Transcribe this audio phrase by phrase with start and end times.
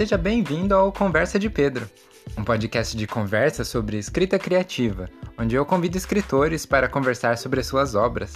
[0.00, 1.86] Seja bem-vindo ao Conversa de Pedro,
[2.34, 7.94] um podcast de conversa sobre escrita criativa, onde eu convido escritores para conversar sobre suas
[7.94, 8.32] obras.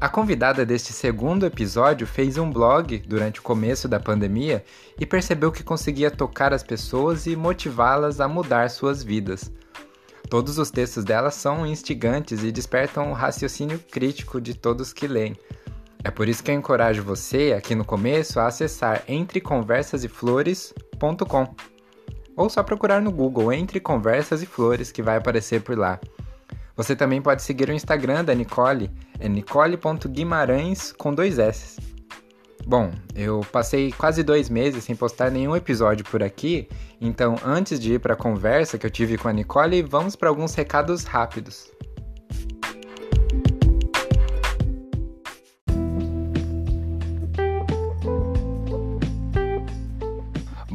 [0.00, 4.64] A convidada deste segundo episódio fez um blog durante o começo da pandemia
[4.98, 9.52] e percebeu que conseguia tocar as pessoas e motivá-las a mudar suas vidas.
[10.30, 15.36] Todos os textos dela são instigantes e despertam o raciocínio crítico de todos que leem.
[16.04, 21.54] É por isso que eu encorajo você, aqui no começo, a acessar entreconversaseflores.com
[22.36, 25.98] ou só procurar no Google Entre Conversas e Flores que vai aparecer por lá.
[26.76, 28.88] Você também pode seguir o Instagram da Nicole,
[29.18, 31.80] é nicole.guimarães com dois S.
[32.64, 36.68] Bom, eu passei quase dois meses sem postar nenhum episódio por aqui,
[37.00, 40.28] então antes de ir para a conversa que eu tive com a Nicole, vamos para
[40.28, 41.76] alguns recados rápidos.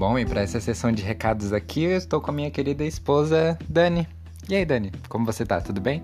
[0.03, 3.57] Bom, e para essa sessão de recados aqui, eu estou com a minha querida esposa
[3.69, 4.05] Dani.
[4.49, 5.61] E aí, Dani, como você tá?
[5.61, 6.03] Tudo bem?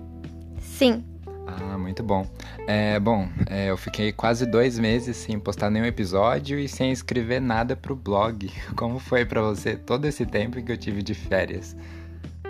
[0.58, 1.04] Sim.
[1.46, 2.26] Ah, muito bom.
[2.66, 7.42] É, bom, é, eu fiquei quase dois meses sem postar nenhum episódio e sem escrever
[7.42, 8.50] nada pro blog.
[8.74, 11.76] Como foi para você todo esse tempo que eu tive de férias?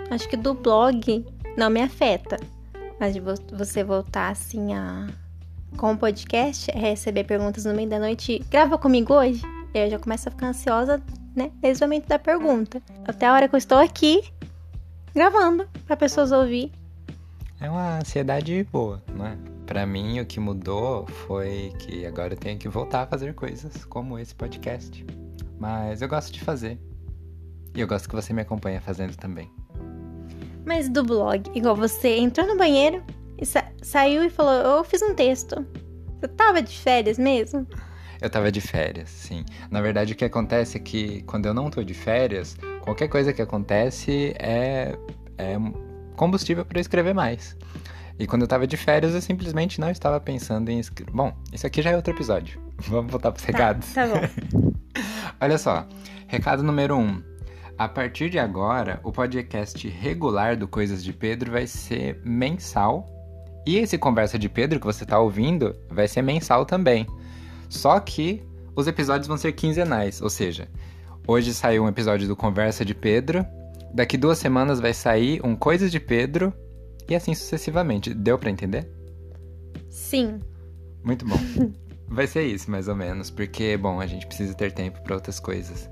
[0.09, 1.25] Acho que do blog
[1.57, 2.37] não me afeta.
[2.97, 5.05] Mas de você voltar assim a.
[5.75, 8.41] Com o podcast, é receber perguntas no meio da noite.
[8.49, 9.41] Grava comigo hoje?
[9.73, 11.01] Eu já começo a ficar ansiosa,
[11.35, 11.51] né?
[11.55, 12.81] Desde o momento da pergunta.
[13.05, 14.23] Até a hora que eu estou aqui,
[15.13, 16.71] gravando para pessoas ouvir.
[17.59, 19.37] É uma ansiedade boa, não é?
[19.65, 23.85] Para mim, o que mudou foi que agora eu tenho que voltar a fazer coisas
[23.85, 25.05] como esse podcast.
[25.59, 26.79] Mas eu gosto de fazer.
[27.75, 29.49] E eu gosto que você me acompanha fazendo também.
[30.65, 33.03] Mas do blog, igual você entrou no banheiro
[33.37, 35.65] e sa saiu e falou: Eu fiz um texto.
[36.19, 37.65] Você tava de férias mesmo?
[38.21, 39.43] Eu tava de férias, sim.
[39.71, 43.33] Na verdade, o que acontece é que quando eu não tô de férias, qualquer coisa
[43.33, 44.95] que acontece é,
[45.39, 45.57] é
[46.15, 47.57] combustível para eu escrever mais.
[48.19, 51.11] E quando eu tava de férias, eu simplesmente não estava pensando em escrever.
[51.11, 52.61] Bom, isso aqui já é outro episódio.
[52.87, 53.91] Vamos voltar pros tá, recados?
[53.91, 54.71] Tá, tá bom.
[55.41, 55.87] Olha só,
[56.27, 56.99] recado número 1.
[56.99, 57.23] Um.
[57.75, 63.07] A partir de agora, o podcast regular do Coisas de Pedro vai ser mensal.
[63.65, 67.07] E esse Conversa de Pedro que você está ouvindo vai ser mensal também.
[67.71, 68.43] Só que
[68.75, 70.67] os episódios vão ser quinzenais, ou seja,
[71.25, 73.45] hoje saiu um episódio do Conversa de Pedro,
[73.93, 76.53] daqui duas semanas vai sair um Coisas de Pedro
[77.09, 78.13] e assim sucessivamente.
[78.13, 78.91] Deu para entender?
[79.89, 80.41] Sim.
[81.01, 81.37] Muito bom.
[82.09, 85.39] vai ser isso, mais ou menos, porque, bom, a gente precisa ter tempo para outras
[85.39, 85.89] coisas.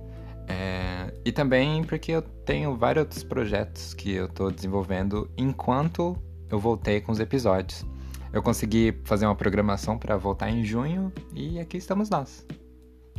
[0.49, 1.13] É...
[1.23, 6.17] E também porque eu tenho vários outros projetos que eu tô desenvolvendo enquanto
[6.51, 7.85] eu voltei com os episódios.
[8.31, 12.45] Eu consegui fazer uma programação para voltar em junho e aqui estamos nós.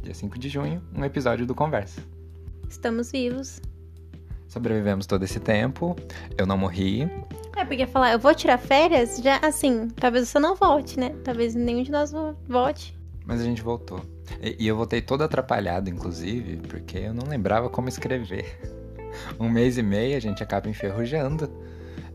[0.01, 2.01] Dia 5 de junho, um episódio do Conversa.
[2.69, 3.61] Estamos vivos.
[4.47, 5.97] Sobrevivemos todo esse tempo,
[6.39, 7.03] eu não morri.
[7.57, 11.11] É, porque falar, eu vou tirar férias, já assim, talvez você não volte, né?
[11.25, 12.13] Talvez nenhum de nós
[12.49, 12.97] volte.
[13.27, 14.01] Mas a gente voltou.
[14.41, 18.61] E, e eu voltei todo atrapalhado, inclusive, porque eu não lembrava como escrever.
[19.41, 21.51] Um mês e meio a gente acaba enferrujando.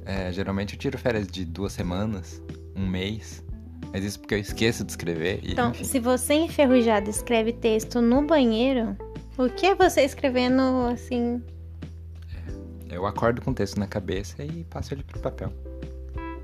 [0.05, 2.41] É, geralmente eu tiro férias de duas semanas,
[2.75, 3.43] um mês.
[3.91, 5.39] Mas isso porque eu esqueço de escrever.
[5.41, 5.83] E, então, enfim.
[5.83, 8.95] se você enferrujado escreve texto no banheiro,
[9.37, 11.41] o que é você escrevendo assim?
[12.89, 15.51] É, eu acordo com o texto na cabeça e passo ele pro papel.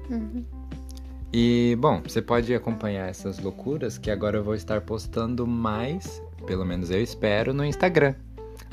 [0.09, 0.45] Uhum.
[1.33, 6.65] E, bom, você pode acompanhar essas loucuras que agora eu vou estar postando mais, pelo
[6.65, 8.15] menos eu espero, no Instagram.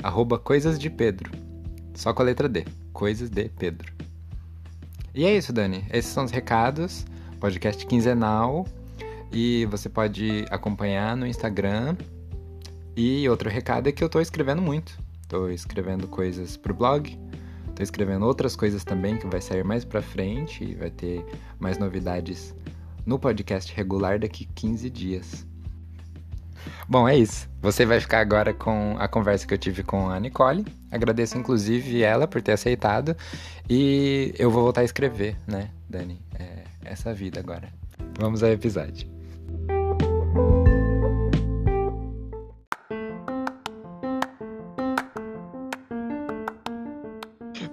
[0.03, 1.31] Arroba Coisas de Pedro.
[1.95, 2.65] Só com a letra D.
[2.91, 3.91] Coisas de Pedro.
[5.15, 5.85] E é isso, Dani.
[5.91, 7.05] Esses são os recados
[7.39, 8.67] podcast quinzenal
[9.31, 11.95] e você pode acompanhar no Instagram.
[12.95, 14.99] E outro recado é que eu estou escrevendo muito.
[15.21, 17.17] Estou escrevendo coisas pro blog,
[17.69, 21.23] estou escrevendo outras coisas também que vai sair mais pra frente e vai ter
[21.59, 22.53] mais novidades
[23.05, 25.47] no podcast regular daqui 15 dias.
[26.87, 27.47] Bom, é isso.
[27.61, 30.65] Você vai ficar agora com a conversa que eu tive com a Nicole.
[30.91, 33.15] Agradeço inclusive ela por ter aceitado.
[33.69, 36.19] E eu vou voltar a escrever, né, Dani?
[36.33, 36.58] É,
[36.89, 37.69] essa vida agora.
[38.19, 39.07] Vamos ao episódio.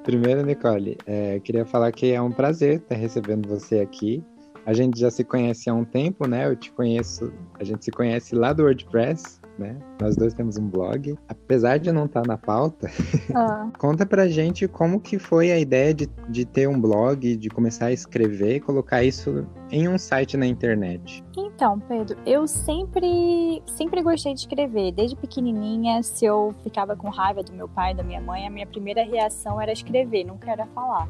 [0.04, 4.22] Primeiro, Nicole, é, queria falar que é um prazer estar recebendo você aqui.
[4.64, 6.46] A gente já se conhece há um tempo, né?
[6.46, 9.76] Eu te conheço, a gente se conhece lá do WordPress, né?
[10.00, 11.16] Nós dois temos um blog.
[11.28, 12.90] Apesar de não estar tá na pauta,
[13.34, 13.70] ah.
[13.78, 17.86] conta pra gente como que foi a ideia de, de ter um blog, de começar
[17.86, 21.24] a escrever e colocar isso em um site na internet.
[21.36, 24.92] Então, Pedro, eu sempre, sempre gostei de escrever.
[24.92, 28.50] Desde pequenininha, se eu ficava com raiva do meu pai e da minha mãe, a
[28.50, 31.08] minha primeira reação era escrever, nunca era falar.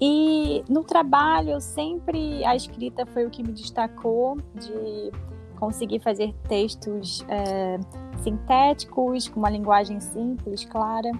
[0.00, 5.12] E no trabalho, eu sempre a escrita foi o que me destacou de
[5.60, 7.78] conseguir fazer textos é,
[8.22, 11.10] sintéticos, com uma linguagem simples, clara.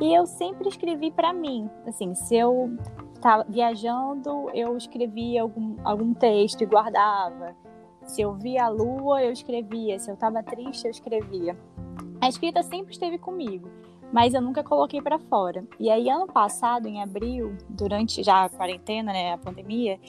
[0.00, 1.68] E eu sempre escrevi para mim.
[1.86, 2.74] Assim, se eu
[3.14, 7.54] estava viajando, eu escrevia algum, algum texto e guardava.
[8.06, 9.98] Se eu via a lua, eu escrevia.
[9.98, 11.56] Se eu estava triste, eu escrevia.
[12.20, 13.68] A escrita sempre esteve comigo,
[14.12, 15.64] mas eu nunca coloquei para fora.
[15.78, 20.00] E aí, ano passado, em abril, durante já a quarentena, né, a pandemia,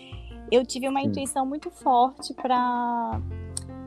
[0.52, 3.22] eu tive uma intuição muito forte para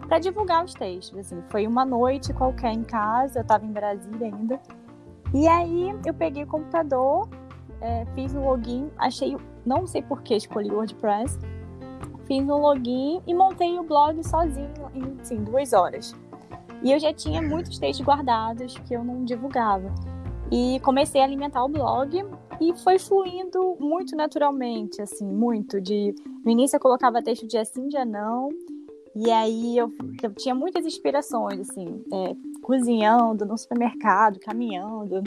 [0.07, 1.19] para divulgar os textos.
[1.19, 4.61] Assim, foi uma noite qualquer em casa, eu estava em Brasília ainda.
[5.35, 7.29] E aí eu peguei o computador,
[7.81, 11.39] é, fiz um login, achei, não sei por que escolhi o WordPress,
[12.27, 16.15] fiz um login e montei o blog sozinho em assim, duas horas.
[16.83, 19.93] E eu já tinha muitos textos guardados que eu não divulgava.
[20.51, 22.25] E comecei a alimentar o blog
[22.61, 25.81] e foi fluindo muito naturalmente, assim, muito.
[25.81, 26.15] De
[26.45, 28.51] no início eu colocava texto dia sim, dia não.
[29.15, 29.93] E aí eu,
[30.23, 35.23] eu tinha muitas inspirações, assim, é, cozinhando no supermercado, caminhando,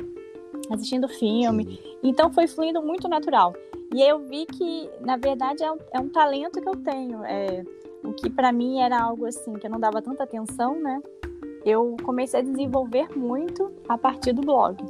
[0.72, 1.66] assistindo filme.
[1.66, 1.98] Sim.
[2.04, 3.54] Então foi fluindo muito natural.
[3.94, 7.24] E aí eu vi que, na verdade, é um, é um talento que eu tenho.
[7.24, 7.64] É,
[8.04, 11.02] o que para mim era algo assim que eu não dava tanta atenção, né?
[11.64, 14.84] Eu comecei a desenvolver muito a partir do blog.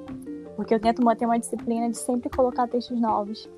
[0.55, 3.49] Porque eu tento manter uma disciplina de sempre colocar textos novos.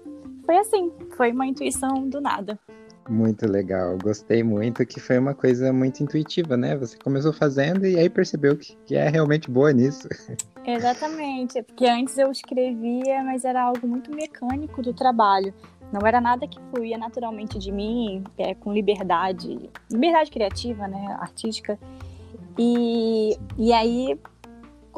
[0.46, 2.60] Foi assim, foi uma intuição do nada.
[3.10, 6.76] Muito legal, gostei muito, que foi uma coisa muito intuitiva, né?
[6.76, 10.10] Você começou fazendo e aí percebeu que, que é realmente boa nisso.
[10.66, 15.54] Exatamente, porque antes eu escrevia, mas era algo muito mecânico do trabalho.
[15.92, 21.80] Não era nada que fluía naturalmente de mim, é, com liberdade, liberdade criativa, né, artística.
[22.58, 24.20] E, e aí,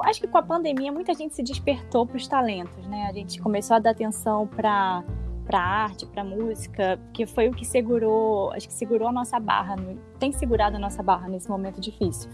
[0.02, 3.08] acho que com a pandemia, muita gente se despertou para os talentos, né?
[3.08, 5.04] A gente começou a dar atenção para
[5.50, 9.76] para arte, para música, que foi o que segurou, acho que segurou a nossa barra,
[10.20, 12.30] tem segurado a nossa barra nesse momento difícil.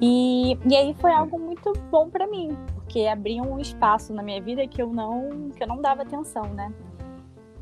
[0.00, 4.40] E, e aí foi algo muito bom para mim, porque abriu um espaço na minha
[4.40, 6.72] vida que eu não que eu não dava atenção, né?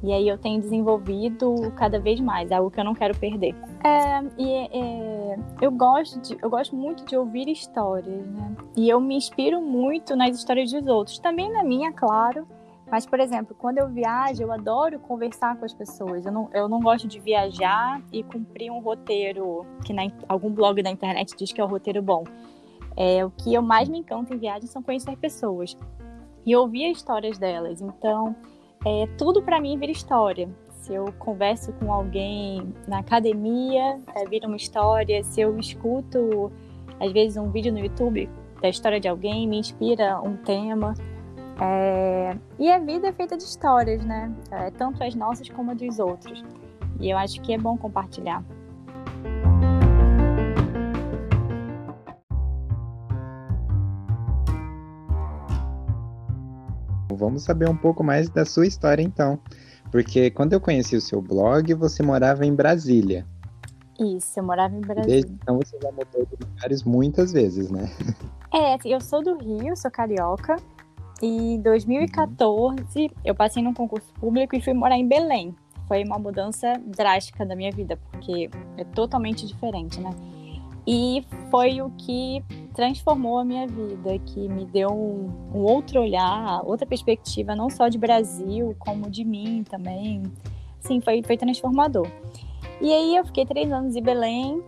[0.00, 3.56] E aí eu tenho desenvolvido cada vez mais, algo que eu não quero perder.
[3.82, 8.54] É, e é, eu gosto de, eu gosto muito de ouvir histórias, né?
[8.76, 12.46] E eu me inspiro muito nas histórias dos outros, também na minha, claro,
[12.90, 16.25] mas, por exemplo, quando eu viajo, eu adoro conversar com as pessoas.
[16.25, 20.82] Eu não, eu não gosto de viajar e cumprir um roteiro que na, algum blog
[20.82, 22.25] da internet diz que é o roteiro bom.
[22.96, 25.76] É, o que eu mais me encanto em viagem são conhecer pessoas
[26.44, 27.81] e ouvir as histórias delas.
[27.81, 28.35] Então,
[28.85, 30.49] é, tudo para mim vira história.
[30.70, 35.23] Se eu converso com alguém na academia, é, vira uma história.
[35.23, 36.50] Se eu escuto,
[36.99, 38.31] às vezes, um vídeo no YouTube
[38.62, 40.94] da história de alguém, me inspira um tema.
[41.60, 42.37] É...
[42.58, 44.32] E a vida é feita de histórias, né?
[44.50, 46.44] É, tanto as nossas como as dos outros.
[47.00, 48.44] E eu acho que é bom compartilhar.
[57.12, 59.38] Vamos saber um pouco mais da sua história então.
[59.90, 63.26] Porque quando eu conheci o seu blog, você morava em Brasília.
[63.99, 65.06] Isso, eu morava em Brasília.
[65.06, 67.90] Desde então você já mudou de lugares muitas vezes, né?
[68.55, 70.56] É, eu sou do Rio, sou carioca.
[71.20, 75.55] E em 2014, eu passei num concurso público e fui morar em Belém.
[75.87, 80.10] Foi uma mudança drástica da minha vida, porque é totalmente diferente, né?
[80.87, 86.63] E foi o que transformou a minha vida, que me deu um, um outro olhar,
[86.65, 90.22] outra perspectiva, não só de Brasil, como de mim também.
[90.81, 92.06] Sim, foi, foi transformador.
[92.81, 94.63] E aí eu fiquei três anos em Belém,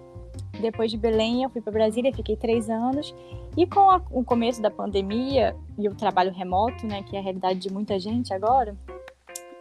[0.60, 3.14] depois de Belém, eu fui para Brasília, fiquei três anos.
[3.56, 7.22] E com a, o começo da pandemia e o trabalho remoto, né, que é a
[7.22, 8.76] realidade de muita gente agora,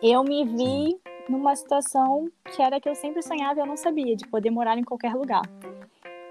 [0.02, 4.16] eu me vi numa situação que era que eu sempre sonhava e eu não sabia,
[4.16, 5.44] de poder morar em qualquer lugar.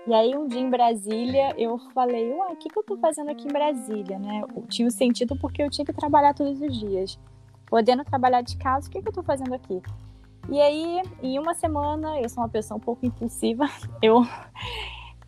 [0.06, 3.30] E aí, um dia em Brasília, eu falei, uai, o que, que eu tô fazendo
[3.30, 4.42] aqui em Brasília, né?
[4.68, 7.18] Tinha o sentido porque eu tinha que trabalhar todos os dias.
[7.66, 9.82] Podendo trabalhar de casa, o que, que eu tô fazendo aqui?
[10.48, 13.66] E aí, em uma semana, eu sou uma pessoa um pouco impulsiva,
[14.02, 14.22] eu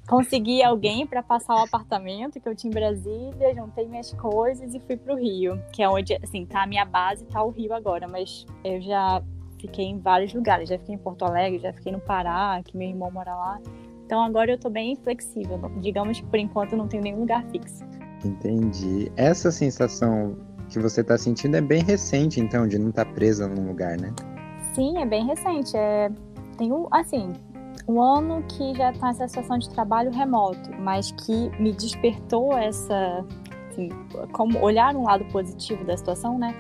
[0.09, 4.81] consegui alguém para passar o apartamento que eu tinha em Brasília, juntei minhas coisas e
[4.81, 7.73] fui para o Rio, que é onde, assim, tá a minha base, tá o Rio
[7.75, 9.23] agora, mas eu já
[9.61, 12.89] fiquei em vários lugares, já fiquei em Porto Alegre, já fiquei no Pará, que meu
[12.89, 13.61] irmão mora lá.
[14.07, 17.45] Então agora eu tô bem flexível, digamos que por enquanto eu não tenho nenhum lugar
[17.45, 17.85] fixo.
[18.25, 19.12] Entendi.
[19.17, 20.37] Essa sensação
[20.69, 23.99] que você tá sentindo é bem recente, então, de não estar tá presa num lugar,
[23.99, 24.12] né?
[24.75, 25.77] Sim, é bem recente.
[25.77, 26.11] É...
[26.57, 27.33] Tem um, assim,
[27.89, 33.25] um ano que já está essa situação de trabalho remoto, mas que me despertou essa,
[33.71, 33.89] assim,
[34.33, 36.55] como olhar um lado positivo da situação, né?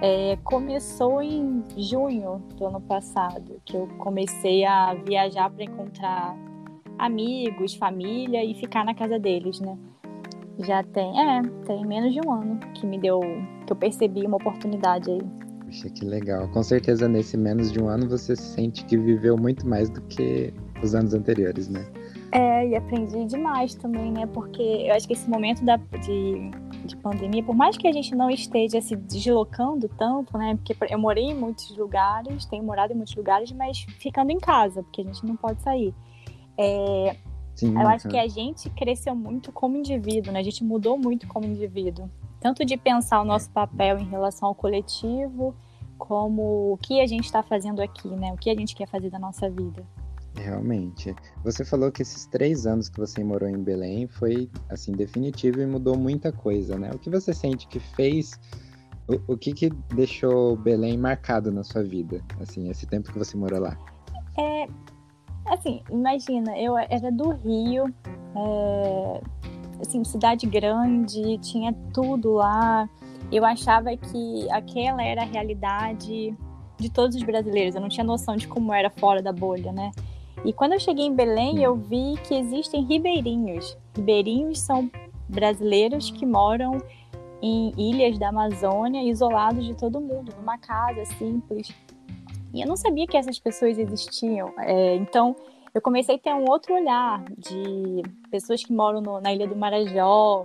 [0.00, 6.36] É, começou em junho do ano passado, que eu comecei a viajar para encontrar
[6.98, 9.78] amigos, família e ficar na casa deles, né?
[10.58, 13.20] Já tem, é, tem menos de um ano que me deu,
[13.66, 15.20] que eu percebi uma oportunidade aí.
[15.72, 16.46] Puxa, que legal.
[16.48, 20.52] Com certeza, nesse menos de um ano, você sente que viveu muito mais do que
[20.82, 21.82] os anos anteriores, né?
[22.30, 24.26] É, e aprendi demais também, né?
[24.26, 26.50] Porque eu acho que esse momento da, de,
[26.84, 30.56] de pandemia, por mais que a gente não esteja se deslocando tanto, né?
[30.56, 34.82] Porque eu morei em muitos lugares, tenho morado em muitos lugares, mas ficando em casa,
[34.82, 35.94] porque a gente não pode sair.
[36.58, 37.16] É,
[37.54, 40.40] Sim, eu acho que a gente cresceu muito como indivíduo, né?
[40.40, 42.10] A gente mudou muito como indivíduo.
[42.42, 45.54] Tanto de pensar o nosso papel em relação ao coletivo,
[45.96, 48.32] como o que a gente está fazendo aqui, né?
[48.32, 49.82] O que a gente quer fazer da nossa vida.
[50.34, 51.14] Realmente.
[51.44, 55.66] Você falou que esses três anos que você morou em Belém foi, assim, definitivo e
[55.66, 56.90] mudou muita coisa, né?
[56.92, 58.32] O que você sente que fez...
[59.06, 63.36] O, o que que deixou Belém marcado na sua vida, assim, esse tempo que você
[63.36, 63.76] morou lá?
[64.38, 64.66] É,
[65.46, 67.92] Assim, imagina, eu era do Rio,
[68.36, 69.20] é,
[69.82, 72.88] assim, cidade grande, tinha tudo lá.
[73.30, 76.34] Eu achava que aquela era a realidade
[76.78, 77.74] de todos os brasileiros.
[77.74, 79.90] Eu não tinha noção de como era fora da bolha, né?
[80.44, 83.76] E quando eu cheguei em Belém, eu vi que existem ribeirinhos.
[83.94, 84.90] Ribeirinhos são
[85.28, 86.78] brasileiros que moram
[87.40, 91.72] em ilhas da Amazônia, isolados de todo mundo, numa casa simples.
[92.54, 94.52] E eu não sabia que essas pessoas existiam.
[94.58, 95.34] É, então,
[95.74, 99.56] eu comecei a ter um outro olhar de pessoas que moram no, na Ilha do
[99.56, 100.42] Marajó,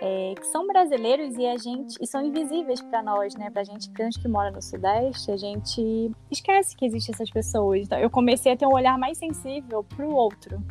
[0.00, 3.50] é, que são brasileiros e a gente e são invisíveis para nós, né?
[3.50, 7.82] Para gente, pra gente que mora no Sudeste, a gente esquece que existem essas pessoas.
[7.82, 10.62] Então, eu comecei a ter um olhar mais sensível para o outro.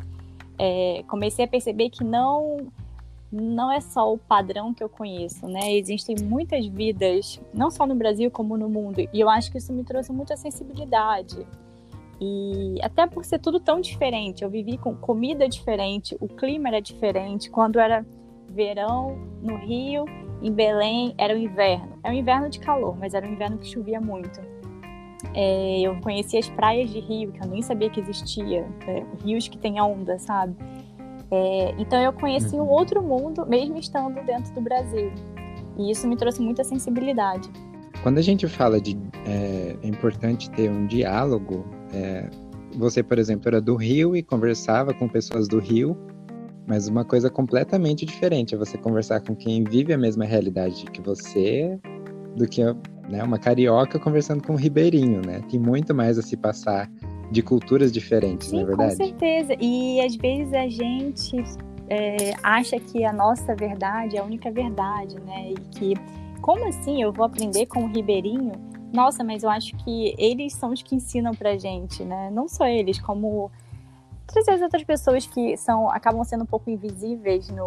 [0.58, 2.72] É, comecei a perceber que não
[3.30, 5.72] não é só o padrão que eu conheço, né?
[5.72, 9.72] Existem muitas vidas, não só no Brasil como no mundo, e eu acho que isso
[9.72, 11.44] me trouxe muita sensibilidade.
[12.20, 16.80] E até por ser tudo tão diferente, eu vivi com comida diferente, o clima era
[16.80, 17.50] diferente.
[17.50, 18.06] Quando era
[18.48, 20.04] verão no Rio,
[20.42, 21.98] em Belém era o inverno.
[22.02, 24.40] É um inverno de calor, mas era um inverno que chovia muito.
[25.34, 29.48] É, eu conheci as praias de Rio, que eu nem sabia que existia, é, rios
[29.48, 30.56] que tem onda, sabe?
[31.30, 32.68] É, então eu conheci um uhum.
[32.68, 35.12] outro mundo, mesmo estando dentro do Brasil.
[35.76, 37.50] E isso me trouxe muita sensibilidade.
[38.02, 38.96] Quando a gente fala de
[39.26, 42.28] é, é importante ter um diálogo, é,
[42.76, 45.96] você, por exemplo, era do Rio e conversava com pessoas do Rio,
[46.66, 51.00] mas uma coisa completamente diferente é você conversar com quem vive a mesma realidade que
[51.00, 51.78] você
[52.34, 52.62] do que
[53.08, 55.40] né, uma carioca conversando com um ribeirinho, né?
[55.48, 56.90] Tem muito mais a se passar
[57.30, 58.96] de culturas diferentes, Sim, não é verdade?
[58.96, 59.54] Com certeza.
[59.60, 61.42] E às vezes a gente
[61.88, 65.52] é, acha que a nossa verdade é a única verdade, né?
[65.52, 65.94] E que,
[66.40, 68.52] como assim eu vou aprender com o Ribeirinho?
[68.92, 72.30] Nossa, mas eu acho que eles são os que ensinam pra gente, né?
[72.30, 73.50] Não só eles, como
[74.26, 77.66] todas as outras pessoas que são acabam sendo um pouco invisíveis no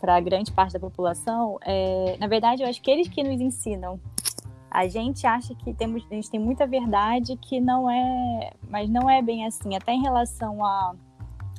[0.00, 1.58] para grande parte da população.
[1.64, 3.98] É, na verdade, eu acho que eles que nos ensinam
[4.76, 9.08] a gente acha que temos, a gente tem muita verdade que não é, mas não
[9.08, 9.74] é bem assim.
[9.74, 10.94] Até em relação a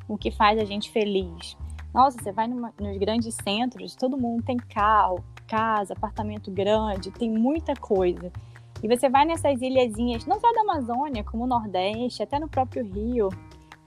[0.07, 1.57] o que faz a gente feliz.
[1.91, 7.29] Nossa, você vai numa, nos grandes centros, todo mundo tem carro, casa, apartamento grande, tem
[7.29, 8.31] muita coisa.
[8.83, 12.83] E você vai nessas ilhazinhas, não só da Amazônia, como o Nordeste, até no próprio
[12.83, 13.29] Rio,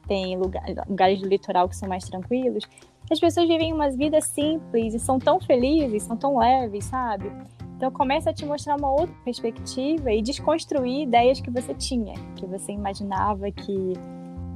[0.08, 2.64] tem lugar, lugares do litoral que são mais tranquilos.
[3.10, 7.30] As pessoas vivem umas vidas simples e são tão felizes, são tão leves, sabe?
[7.76, 12.44] Então começa a te mostrar uma outra perspectiva e desconstruir ideias que você tinha, que
[12.46, 13.94] você imaginava que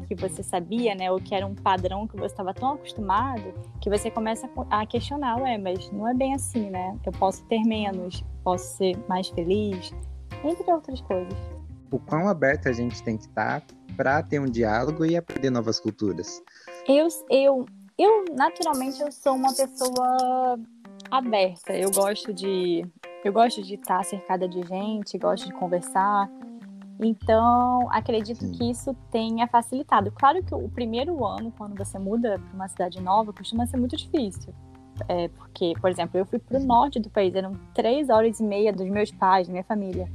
[0.04, 3.90] que você sabia, né, ou que era um padrão que você estava tão acostumado, que
[3.90, 6.96] você começa a questionar, ué, mas não é bem assim, né?
[7.04, 9.92] Eu posso ter menos, posso ser mais feliz,
[10.44, 11.34] entre outras coisas.
[11.90, 13.62] O quão aberto a gente tem que estar
[13.96, 16.42] para ter um diálogo e aprender novas culturas?
[16.88, 20.58] Eu, eu, eu naturalmente eu sou uma pessoa
[21.10, 21.72] aberta.
[21.72, 22.84] Eu gosto de
[23.24, 26.28] eu gosto de estar cercada de gente, gosto de conversar.
[27.00, 30.12] Então, acredito que isso tenha facilitado.
[30.12, 33.96] Claro que o primeiro ano, quando você muda para uma cidade nova, costuma ser muito
[33.96, 34.54] difícil.
[35.08, 38.44] É, porque, por exemplo, eu fui para o norte do país, eram três horas e
[38.44, 40.08] meia dos meus pais, da minha família.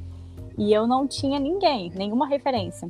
[0.58, 2.90] E eu não tinha ninguém, nenhuma referência.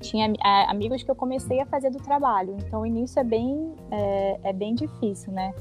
[0.00, 2.56] Tinha é, amigos que eu comecei a fazer do trabalho.
[2.58, 5.54] Então, o início é bem, é, é bem difícil, né?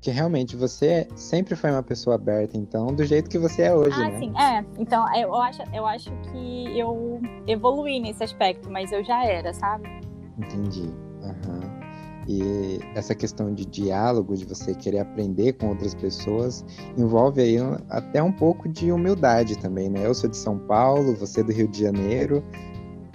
[0.00, 4.00] Que realmente você sempre foi uma pessoa aberta, então, do jeito que você é hoje,
[4.00, 4.18] ah, né?
[4.20, 4.64] sim, é.
[4.78, 9.88] Então, eu acho, eu acho que eu evoluí nesse aspecto, mas eu já era, sabe?
[10.38, 10.92] Entendi.
[11.22, 11.88] Uhum.
[12.28, 16.62] E essa questão de diálogo, de você querer aprender com outras pessoas,
[16.96, 17.56] envolve aí
[17.88, 20.04] até um pouco de humildade também, né?
[20.04, 22.44] Eu sou de São Paulo, você é do Rio de Janeiro.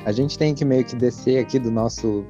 [0.04, 2.26] A gente tem que meio que descer aqui do nosso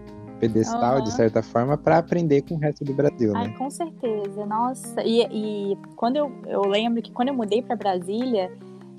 [0.47, 1.03] pedestal, uhum.
[1.03, 3.55] de certa forma, para aprender com o resto do Brasil, Ai, né?
[3.57, 4.45] com certeza.
[4.45, 8.51] Nossa, e, e quando eu, eu lembro que quando eu mudei para Brasília,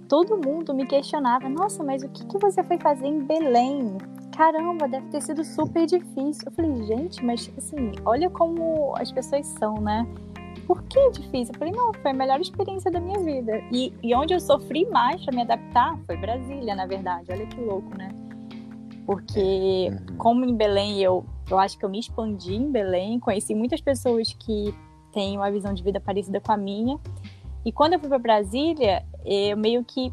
[0.08, 3.96] todo mundo me questionava: nossa, mas o que, que você foi fazer em Belém?
[4.36, 6.42] caramba, deve ter sido super difícil.
[6.46, 10.06] Eu falei, gente, mas assim, olha como as pessoas são, né?
[10.66, 11.52] Por que difícil?
[11.54, 13.62] Eu falei, não, foi a melhor experiência da minha vida.
[13.70, 17.30] E, e onde eu sofri mais para me adaptar foi Brasília, na verdade.
[17.30, 18.08] Olha que louco, né?
[19.06, 20.16] Porque, uhum.
[20.16, 24.32] como em Belém, eu, eu acho que eu me expandi em Belém, conheci muitas pessoas
[24.32, 24.74] que
[25.12, 26.98] têm uma visão de vida parecida com a minha.
[27.64, 30.12] E quando eu fui para Brasília, eu meio que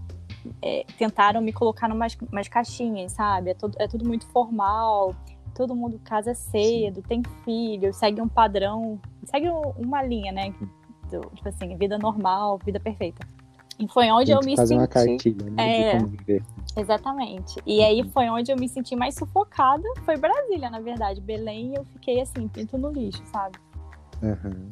[0.61, 3.51] é, tentaram me colocar numas umas caixinhas, sabe?
[3.51, 5.15] É, todo, é tudo muito formal,
[5.53, 10.53] todo mundo casa cedo, tem filho, segue um padrão, segue uma linha, né?
[11.09, 13.25] Do, tipo assim, vida normal, vida perfeita.
[13.87, 14.79] Foi onde eu me fazer senti.
[14.79, 17.59] Uma cartilha, né, é, exatamente.
[17.65, 19.83] E aí foi onde eu me senti mais sufocada.
[20.05, 21.21] Foi Brasília, na verdade.
[21.21, 23.57] Belém, eu fiquei assim, pinto no lixo, sabe?
[24.21, 24.69] Uhum.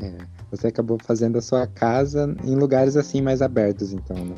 [0.00, 0.16] É.
[0.50, 4.34] Você acabou fazendo a sua casa em lugares assim mais abertos, então, né?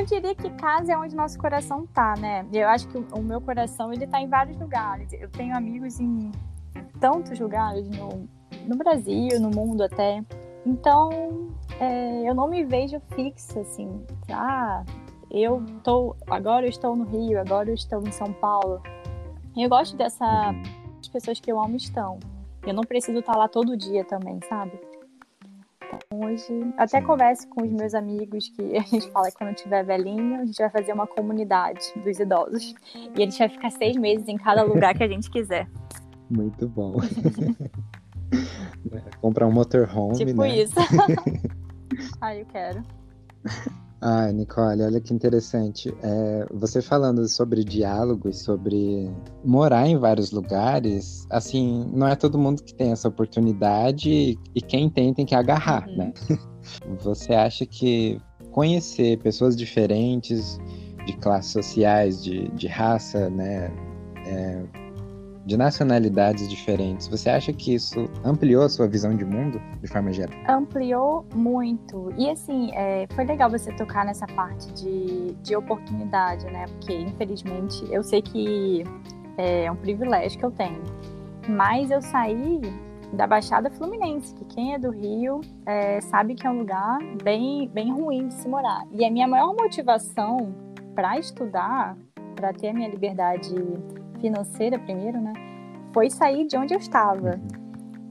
[0.00, 2.46] Eu diria que casa é onde nosso coração tá, né?
[2.52, 5.12] Eu acho que o meu coração, ele tá em vários lugares.
[5.12, 6.30] Eu tenho amigos em
[6.98, 8.26] tantos lugares no,
[8.66, 10.24] no Brasil, no mundo até.
[10.66, 11.48] Então,
[11.78, 14.04] é, eu não me vejo fixa, assim.
[14.30, 14.84] Ah,
[15.30, 16.14] eu tô...
[16.28, 18.82] Agora eu estou no Rio, agora eu estou em São Paulo.
[19.56, 20.54] Eu gosto dessa...
[21.00, 22.18] As pessoas que eu amo estão.
[22.66, 24.78] Eu não preciso estar lá todo dia também, sabe?
[26.14, 26.72] hoje.
[26.76, 30.44] Até converso com os meus amigos que a gente fala que quando tiver velhinho, a
[30.44, 32.74] gente vai fazer uma comunidade dos idosos.
[32.94, 35.68] E a gente vai ficar seis meses em cada lugar que a gente quiser.
[36.30, 36.96] Muito bom.
[39.20, 40.62] Comprar um motorhome, tipo né?
[40.62, 40.74] Isso.
[42.20, 42.84] Ai, eu quero.
[44.02, 45.94] Ah, Nicole, olha que interessante.
[46.02, 49.10] É, você falando sobre diálogo e sobre
[49.44, 54.88] morar em vários lugares, assim, não é todo mundo que tem essa oportunidade e quem
[54.88, 55.96] tem tem que agarrar, uhum.
[55.96, 56.12] né?
[57.00, 58.18] Você acha que
[58.52, 60.58] conhecer pessoas diferentes,
[61.06, 63.70] de classes sociais, de, de raça, né?
[64.26, 64.62] É,
[65.44, 67.08] de nacionalidades diferentes.
[67.08, 70.36] Você acha que isso ampliou a sua visão de mundo, de forma geral?
[70.48, 72.12] Ampliou muito.
[72.16, 76.66] E assim, é, foi legal você tocar nessa parte de, de oportunidade, né?
[76.66, 78.84] Porque, infelizmente, eu sei que
[79.36, 80.82] é um privilégio que eu tenho.
[81.48, 82.60] Mas eu saí
[83.12, 87.68] da Baixada Fluminense, que quem é do Rio é, sabe que é um lugar bem,
[87.68, 88.82] bem ruim de se morar.
[88.92, 90.54] E a minha maior motivação
[90.94, 91.96] para estudar,
[92.36, 93.54] para ter a minha liberdade
[94.20, 95.32] financeira primeiro, né?
[95.92, 97.40] Foi sair de onde eu estava.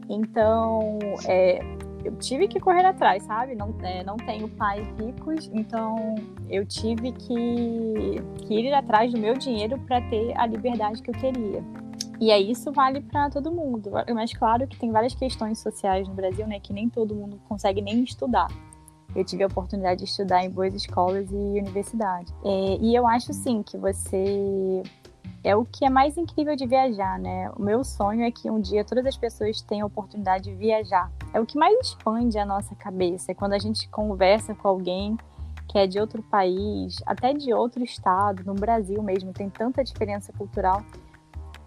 [0.10, 1.60] Então, é,
[2.04, 3.56] eu tive que correr atrás, sabe?
[3.56, 6.15] Não, é, não tenho pais ricos, então
[6.50, 11.13] eu tive que, que ir atrás do meu dinheiro para ter a liberdade que eu
[11.13, 11.63] queria.
[12.19, 13.91] E aí isso vale para todo mundo.
[14.13, 17.82] Mas claro que tem várias questões sociais no Brasil, né, que nem todo mundo consegue
[17.82, 18.48] nem estudar.
[19.15, 22.34] Eu tive a oportunidade de estudar em boas escolas e universidades.
[22.43, 24.84] É, e eu acho sim que você
[25.43, 27.49] é o que é mais incrível de viajar, né?
[27.56, 31.12] O meu sonho é que um dia todas as pessoas tenham a oportunidade de viajar.
[31.34, 33.32] É o que mais expande a nossa cabeça.
[33.32, 35.17] É quando a gente conversa com alguém
[35.67, 40.34] que é de outro país, até de outro estado, no Brasil mesmo, tem tanta diferença
[40.34, 40.84] cultural.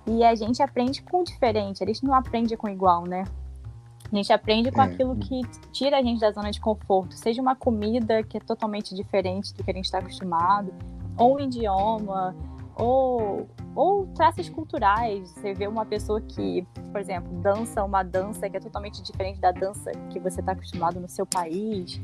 [0.06, 3.24] E a gente aprende com o diferente, a gente não aprende com igual, né?
[4.12, 4.84] A gente aprende com é.
[4.84, 8.94] aquilo que tira a gente da zona de conforto, seja uma comida que é totalmente
[8.94, 10.74] diferente do que a gente está acostumado,
[11.16, 12.34] ou um idioma,
[12.76, 15.30] ou, ou traços culturais.
[15.30, 19.50] Você vê uma pessoa que, por exemplo, dança uma dança que é totalmente diferente da
[19.50, 22.00] dança que você está acostumado no seu país.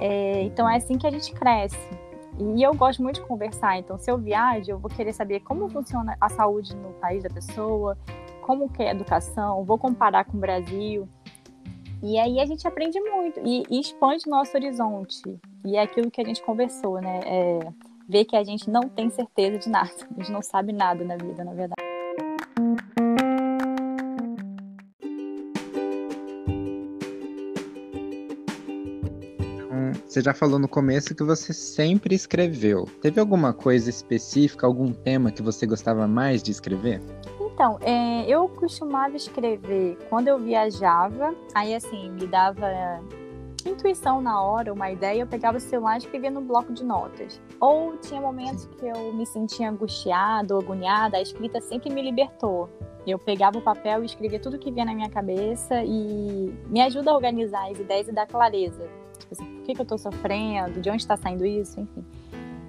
[0.00, 1.78] É, então é assim que a gente cresce.
[2.38, 5.68] E eu gosto muito de conversar, então se eu viajo, eu vou querer saber como
[5.68, 7.96] funciona a saúde no país da pessoa,
[8.42, 11.08] como que é a educação, vou comparar com o Brasil.
[12.02, 15.22] E aí a gente aprende muito e, e expande nosso horizonte.
[15.64, 17.20] E é aquilo que a gente conversou, né?
[17.24, 17.58] É,
[18.08, 19.90] ver que a gente não tem certeza de nada.
[20.10, 21.74] A gente não sabe nada na vida, na verdade.
[29.38, 32.84] Então, você já falou no começo que você sempre escreveu.
[33.00, 37.00] Teve alguma coisa específica, algum tema que você gostava mais de escrever?
[37.40, 43.00] Então, é, eu costumava escrever quando eu viajava, aí assim, me dava
[43.68, 47.40] intuição na hora, uma ideia, eu pegava o celular e escrevia no bloco de notas.
[47.60, 52.68] Ou tinha momentos que eu me sentia angustiada ou agoniada, a escrita sempre me libertou.
[53.06, 57.10] Eu pegava o papel e escrevia tudo que vinha na minha cabeça e me ajuda
[57.10, 58.88] a organizar as ideias e dar clareza.
[59.18, 62.04] Tipo assim, por que, que eu tô sofrendo, de onde está saindo isso, enfim.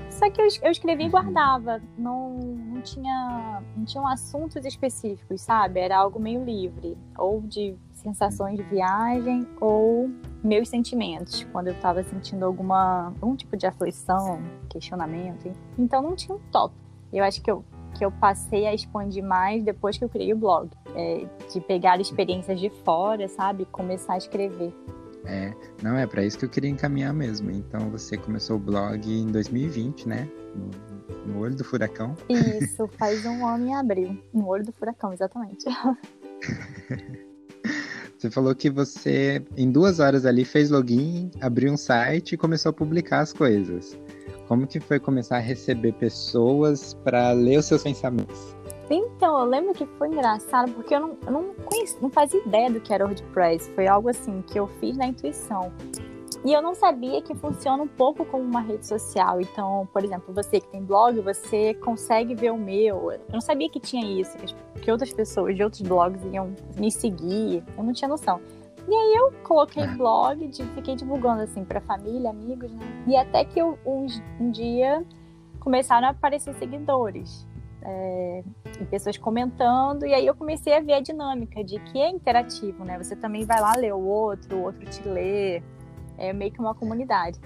[0.10, 5.80] Só que eu, eu escrevia e guardava, não, não, tinha, não tinham assuntos específicos, sabe?
[5.80, 7.76] Era algo meio livre, ou de
[8.06, 10.10] sensações de viagem, ou
[10.44, 14.40] meus sentimentos, quando eu estava sentindo alguma, algum tipo de aflição,
[14.70, 15.52] questionamento.
[15.78, 16.74] Então não tinha um top.
[17.12, 17.66] Eu acho que eu,
[17.96, 20.70] que eu passei a expandir mais depois que eu criei o blog.
[20.96, 23.66] É, de pegar experiências de fora, sabe?
[23.66, 24.74] Começar a escrever.
[25.26, 27.50] É, não, é para isso que eu queria encaminhar mesmo.
[27.50, 30.30] Então você começou o blog em 2020, né?
[30.56, 32.16] No, no olho do furacão.
[32.30, 34.22] Isso, faz um ano em abril.
[34.32, 35.66] No olho do furacão, exatamente.
[38.18, 42.70] Você falou que você, em duas horas ali, fez login, abriu um site e começou
[42.70, 43.98] a publicar as coisas.
[44.48, 48.56] Como que foi começar a receber pessoas para ler os seus pensamentos?
[48.90, 52.72] Então, eu lembro que foi engraçado, porque eu não, eu não, conhecia, não fazia ideia
[52.72, 53.70] do que era WordPress.
[53.72, 55.74] Foi algo assim que eu fiz na intuição.
[56.46, 59.42] E eu não sabia que funciona um pouco como uma rede social.
[59.42, 63.12] Então, por exemplo, você que tem blog, você consegue ver o meu.
[63.12, 64.38] Eu não sabia que tinha isso,
[64.80, 67.64] que outras pessoas de outros blogs iam me seguir.
[67.76, 68.40] Eu não tinha noção.
[68.88, 73.04] E aí eu coloquei blog, fiquei divulgando assim para família, amigos, né?
[73.08, 74.06] E até que eu, um,
[74.40, 75.04] um dia
[75.60, 77.48] começaram a aparecer seguidores
[77.82, 78.44] é,
[78.80, 82.86] e pessoas comentando, e aí eu comecei a ver a dinâmica de que é interativo,
[82.86, 83.00] né?
[83.00, 85.64] Você também vai lá ler o outro, o outro te lê,
[86.18, 87.40] é meio que uma comunidade.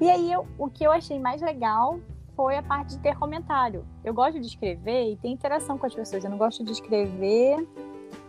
[0.00, 2.00] E aí eu, o que eu achei mais legal
[2.34, 3.84] foi a parte de ter comentário.
[4.02, 6.24] Eu gosto de escrever e ter interação com as pessoas.
[6.24, 7.66] Eu não gosto de escrever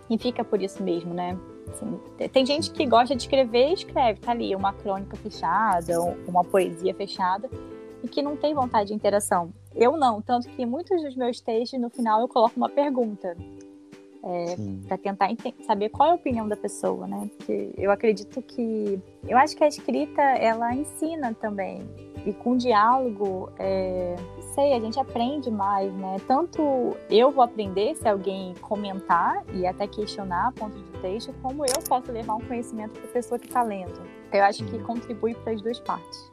[0.10, 1.38] e fica por isso mesmo, né?
[1.70, 1.98] Assim,
[2.30, 6.94] tem gente que gosta de escrever e escreve, tá ali uma crônica fechada, uma poesia
[6.94, 7.50] fechada,
[8.04, 9.54] e que não tem vontade de interação.
[9.74, 13.36] Eu não, tanto que muitos dos meus textos, no final, eu coloco uma pergunta.
[14.24, 14.56] É,
[14.88, 15.30] para tentar
[15.66, 17.28] saber qual é a opinião da pessoa, né?
[17.38, 19.02] Porque eu acredito que.
[19.28, 21.84] Eu acho que a escrita, ela ensina também.
[22.26, 24.16] E com diálogo, é,
[24.54, 26.18] sei, a gente aprende mais, né?
[26.28, 31.82] Tanto eu vou aprender se alguém comentar e até questionar pontos de texto, como eu
[31.88, 34.02] posso levar um conhecimento para a pessoa que está lendo.
[34.32, 36.32] Eu acho que contribui para as duas partes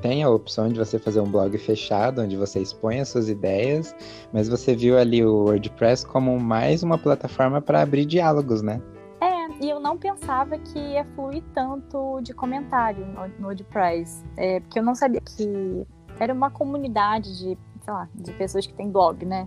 [0.00, 3.94] tem a opção de você fazer um blog fechado, onde você expõe as suas ideias,
[4.32, 8.80] mas você viu ali o WordPress como mais uma plataforma para abrir diálogos, né?
[9.60, 14.82] E eu não pensava que ia fluir tanto de comentário no, WordPress, é, porque eu
[14.82, 15.86] não sabia que
[16.18, 19.46] era uma comunidade de, sei lá, de pessoas que têm blog, né?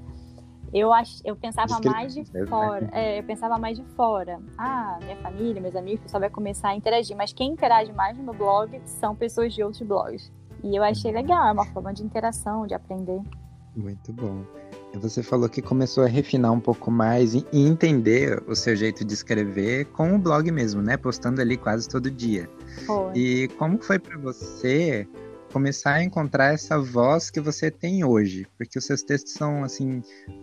[0.72, 2.46] Eu, ach, eu pensava mais de né?
[2.46, 2.90] fora.
[2.92, 4.40] É, eu pensava mais de fora.
[4.58, 7.16] Ah, minha família, meus amigos, pessoal vai começar a interagir.
[7.16, 10.32] Mas quem interage mais no meu blog são pessoas de outros blogs.
[10.64, 13.22] E eu achei legal, é uma forma de interação, de aprender.
[13.76, 14.44] Muito bom.
[14.96, 19.14] Você falou que começou a refinar um pouco mais e entender o seu jeito de
[19.14, 20.98] escrever com o blog mesmo, né?
[20.98, 22.50] Postando ali quase todo dia.
[22.86, 23.18] Foi.
[23.18, 25.08] E como foi para você
[25.52, 30.02] começar a encontrar essa voz que você tem hoje, porque os seus textos são assim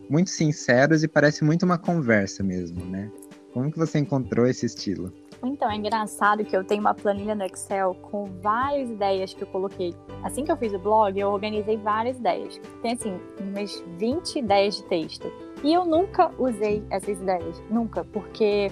[0.08, 3.10] muito sinceros e parece muito uma conversa mesmo, né?
[3.52, 5.12] Como que você encontrou esse estilo?
[5.42, 9.46] Então, é engraçado que eu tenho uma planilha no Excel com várias ideias que eu
[9.46, 9.94] coloquei.
[10.22, 12.61] Assim que eu fiz o blog, eu organizei várias ideias.
[12.83, 15.33] Tem assim, umas 20 ideias de texto.
[15.64, 18.70] E eu nunca usei essas ideias, nunca, porque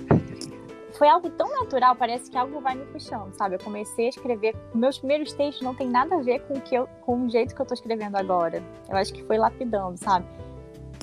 [0.98, 3.54] foi algo tão natural, parece que algo vai me puxando, sabe?
[3.54, 6.74] Eu comecei a escrever, meus primeiros textos não tem nada a ver com o, que
[6.74, 8.62] eu, com o jeito que eu tô escrevendo agora.
[8.88, 10.26] Eu acho que foi lapidando, sabe?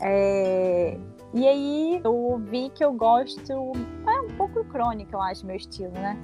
[0.02, 0.98] É...
[1.36, 5.92] E aí eu vi que eu gosto, é um pouco crônica, eu acho, meu estilo,
[5.92, 6.18] né?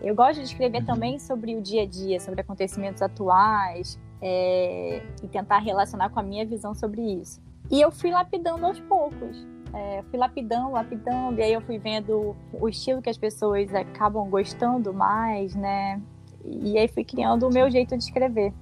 [0.00, 0.86] Eu gosto de escrever uhum.
[0.86, 5.02] também sobre o dia a dia, sobre acontecimentos atuais, é...
[5.22, 7.42] e tentar relacionar com a minha visão sobre isso.
[7.70, 9.44] E eu fui lapidando aos poucos
[9.76, 14.28] é, fui lapidando, lapidando, e aí eu fui vendo o estilo que as pessoas acabam
[14.28, 16.00] gostando mais, né?
[16.44, 18.54] E aí fui criando o meu jeito de escrever,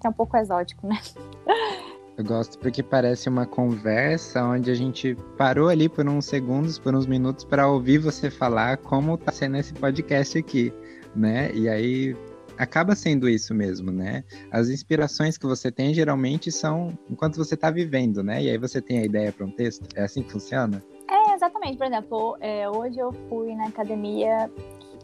[0.00, 0.98] que é um pouco exótico, né?
[2.16, 6.94] Eu gosto porque parece uma conversa onde a gente parou ali por uns segundos, por
[6.94, 10.72] uns minutos, para ouvir você falar como tá sendo esse podcast aqui,
[11.14, 11.50] né?
[11.52, 12.16] E aí
[12.56, 14.22] acaba sendo isso mesmo, né?
[14.52, 18.42] As inspirações que você tem geralmente são enquanto você está vivendo, né?
[18.42, 19.88] E aí você tem a ideia para um texto.
[19.96, 20.82] É assim que funciona?
[21.10, 21.76] É, exatamente.
[21.76, 24.48] Por exemplo, é, hoje eu fui na academia,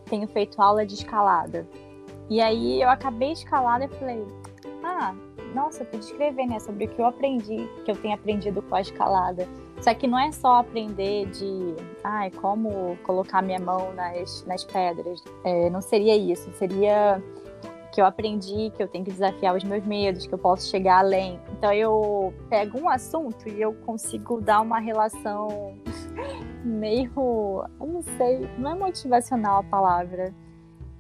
[0.09, 1.67] tenho feito aula de escalada.
[2.29, 4.25] E aí eu acabei escalada e falei,
[4.85, 5.15] ah,
[5.55, 8.75] nossa, eu podia escrever, né, sobre o que eu aprendi, que eu tenho aprendido com
[8.75, 9.49] a escalada.
[9.81, 15.23] Só que não é só aprender de ai, como colocar minha mão nas, nas pedras.
[15.45, 16.51] É, não seria isso.
[16.53, 17.23] Seria
[17.91, 20.99] que eu aprendi que eu tenho que desafiar os meus medos, que eu posso chegar
[20.99, 21.41] além.
[21.53, 25.75] Então eu pego um assunto e eu consigo dar uma relação
[26.65, 27.11] meio,
[27.81, 30.33] eu não sei, não é motivacional a palavra.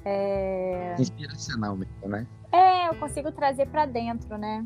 [0.05, 0.97] É...
[0.99, 2.27] Inspiracional mesmo, né?
[2.53, 4.65] É, eu consigo trazer para dentro, né?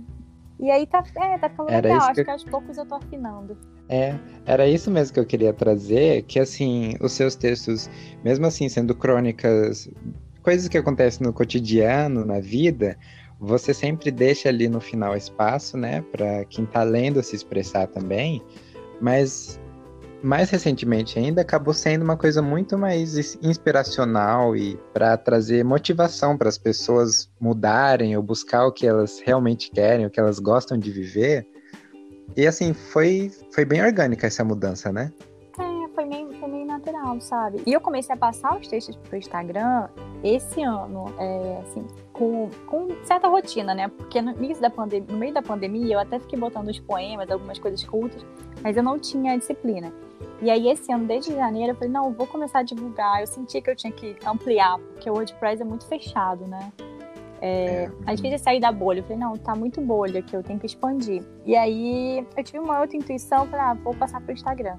[0.58, 2.02] E aí tá, é, tá ficando Era legal.
[2.02, 3.56] Acho que que aos poucos eu tô afinando.
[3.88, 7.90] É, era isso mesmo que eu queria trazer, que assim, os seus textos,
[8.22, 9.90] mesmo assim sendo crônicas,
[10.42, 12.96] coisas que acontecem no cotidiano, na vida,
[13.38, 18.42] você sempre deixa ali no final espaço, né, para quem tá lendo se expressar também,
[19.00, 19.60] mas
[20.24, 26.37] mais recentemente ainda acabou sendo uma coisa muito mais is- inspiracional e para trazer motivação
[26.37, 30.78] para as pessoas mudarem ou buscar o que elas realmente querem, o que elas gostam
[30.78, 31.46] de viver.
[32.34, 35.12] E assim, foi, foi bem orgânica essa mudança, né?
[35.58, 37.62] É, foi meio, foi meio natural, sabe?
[37.66, 39.88] E eu comecei a passar os textos pro Instagram
[40.22, 43.88] esse ano, é, assim, com, com certa rotina, né?
[43.88, 47.30] Porque no, início da pandemia, no meio da pandemia eu até fiquei botando os poemas,
[47.30, 48.24] algumas coisas cultas,
[48.62, 49.92] mas eu não tinha disciplina.
[50.42, 53.20] E aí esse ano, desde janeiro, eu falei, não, vou começar a divulgar.
[53.20, 56.72] Eu senti que eu tinha que ampliar, porque o WordPress é muito fechado, né?
[57.40, 59.00] É, a gente sair da bolha.
[59.00, 61.22] Eu falei, não, tá muito bolha que eu tenho que expandir.
[61.44, 64.78] E aí eu tive uma outra intuição, falei, ah, vou passar pro Instagram.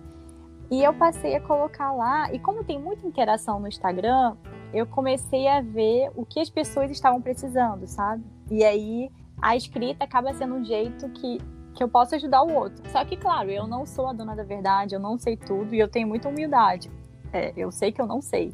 [0.69, 4.35] E eu passei a colocar lá, e como tem muita interação no Instagram,
[4.73, 8.23] eu comecei a ver o que as pessoas estavam precisando, sabe?
[8.49, 11.39] E aí a escrita acaba sendo um jeito que,
[11.75, 12.81] que eu posso ajudar o outro.
[12.89, 15.79] Só que, claro, eu não sou a dona da verdade, eu não sei tudo e
[15.79, 16.89] eu tenho muita humildade.
[17.33, 18.53] É, eu sei que eu não sei.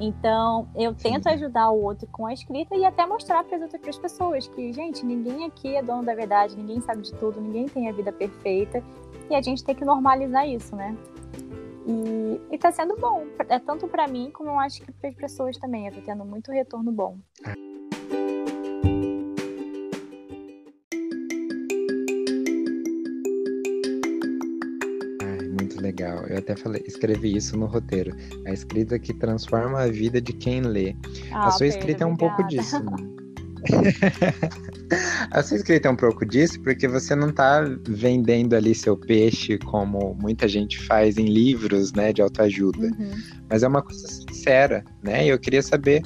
[0.00, 3.98] Então, eu tento ajudar o outro com a escrita e até mostrar para as outras
[3.98, 7.88] pessoas que, gente, ninguém aqui é dono da verdade, ninguém sabe de tudo, ninguém tem
[7.88, 8.82] a vida perfeita
[9.28, 10.96] e a gente tem que normalizar isso, né?
[11.84, 15.16] E, e tá sendo bom, é tanto para mim como eu acho que para as
[15.16, 15.86] pessoas também.
[15.86, 17.16] Eu tô tendo muito retorno bom.
[17.44, 17.67] Ai,
[26.28, 28.14] Eu até falei, escrevi isso no roteiro.
[28.46, 30.94] A escrita que transforma a vida de quem lê.
[31.32, 32.62] Ah, a sua Pedro, escrita é um pouco obrigada.
[32.62, 32.84] disso.
[32.84, 33.18] né?
[35.30, 39.58] a sua escrita é um pouco disso porque você não tá vendendo ali seu peixe
[39.58, 42.86] como muita gente faz em livros, né, de autoajuda.
[42.86, 43.10] Uhum.
[43.48, 45.26] Mas é uma coisa sincera, né?
[45.26, 46.02] E eu queria saber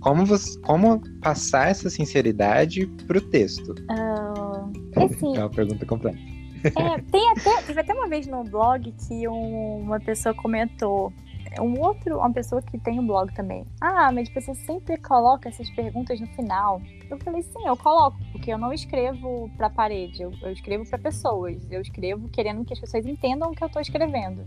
[0.00, 3.74] como você, como passar essa sinceridade pro texto.
[3.90, 6.18] Ah, assim, É uma pergunta completa.
[6.64, 11.12] É, tem até, teve até uma vez no blog que um- uma pessoa comentou,
[11.60, 13.64] um outro, uma pessoa que tem um blog também.
[13.80, 16.80] Ah, mas você sempre coloca essas perguntas no final.
[17.10, 20.98] Eu falei, sim, eu coloco, porque eu não escrevo pra parede, eu, eu escrevo pra
[20.98, 21.70] pessoas.
[21.70, 24.46] Eu escrevo querendo que as pessoas entendam o que eu tô escrevendo.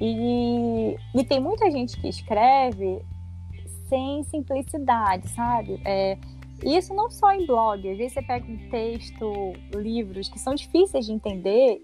[0.00, 3.00] E, e tem muita gente que escreve
[3.88, 5.80] sem simplicidade, sabe?
[5.84, 6.18] É,
[6.64, 10.54] e isso não só em blog, às vezes você pega um texto, livros que são
[10.54, 11.82] difíceis de entender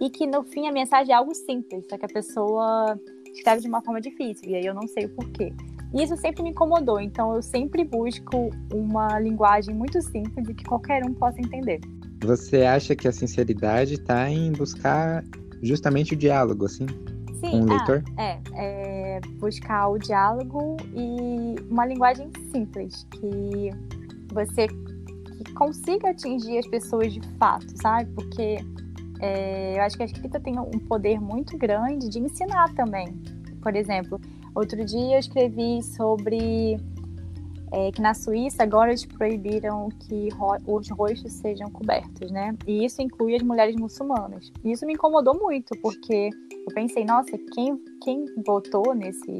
[0.00, 2.98] e que no fim a mensagem é algo simples, só que a pessoa
[3.32, 5.52] escreve de uma forma difícil, e aí eu não sei o porquê.
[5.92, 10.64] E isso sempre me incomodou, então eu sempre busco uma linguagem muito simples e que
[10.64, 11.80] qualquer um possa entender.
[12.22, 15.24] Você acha que a sinceridade tá em buscar
[15.62, 16.86] justamente o diálogo, assim,
[17.40, 18.04] Sim, com o ah, leitor?
[18.18, 23.70] É, é buscar o diálogo e uma linguagem simples, que
[24.32, 28.10] você que consiga atingir as pessoas de fato, sabe?
[28.12, 28.58] Porque
[29.20, 33.08] é, eu acho que a escrita tem um poder muito grande de ensinar também.
[33.62, 34.20] Por exemplo,
[34.54, 36.78] outro dia eu escrevi sobre
[37.72, 42.56] é, que na Suíça agora eles proibiram que ro- os rostos sejam cobertos, né?
[42.66, 44.50] E isso inclui as mulheres muçulmanas.
[44.64, 49.30] E isso me incomodou muito, porque eu pensei, nossa, quem, quem votou nesse.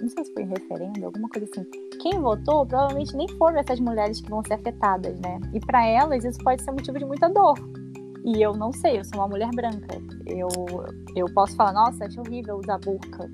[0.00, 1.64] Não sei se foi em referendo, alguma coisa assim.
[2.00, 5.40] Quem votou provavelmente nem foram essas mulheres que vão ser afetadas, né?
[5.52, 7.58] E para elas isso pode ser motivo de muita dor.
[8.24, 9.98] E eu não sei, eu sou uma mulher branca.
[10.26, 10.48] Eu,
[11.14, 13.30] eu posso falar, nossa, acho horrível usar burca.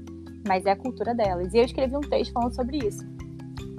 [0.47, 1.53] Mas é a cultura delas.
[1.55, 3.03] E eu escrevi um texto falando sobre isso.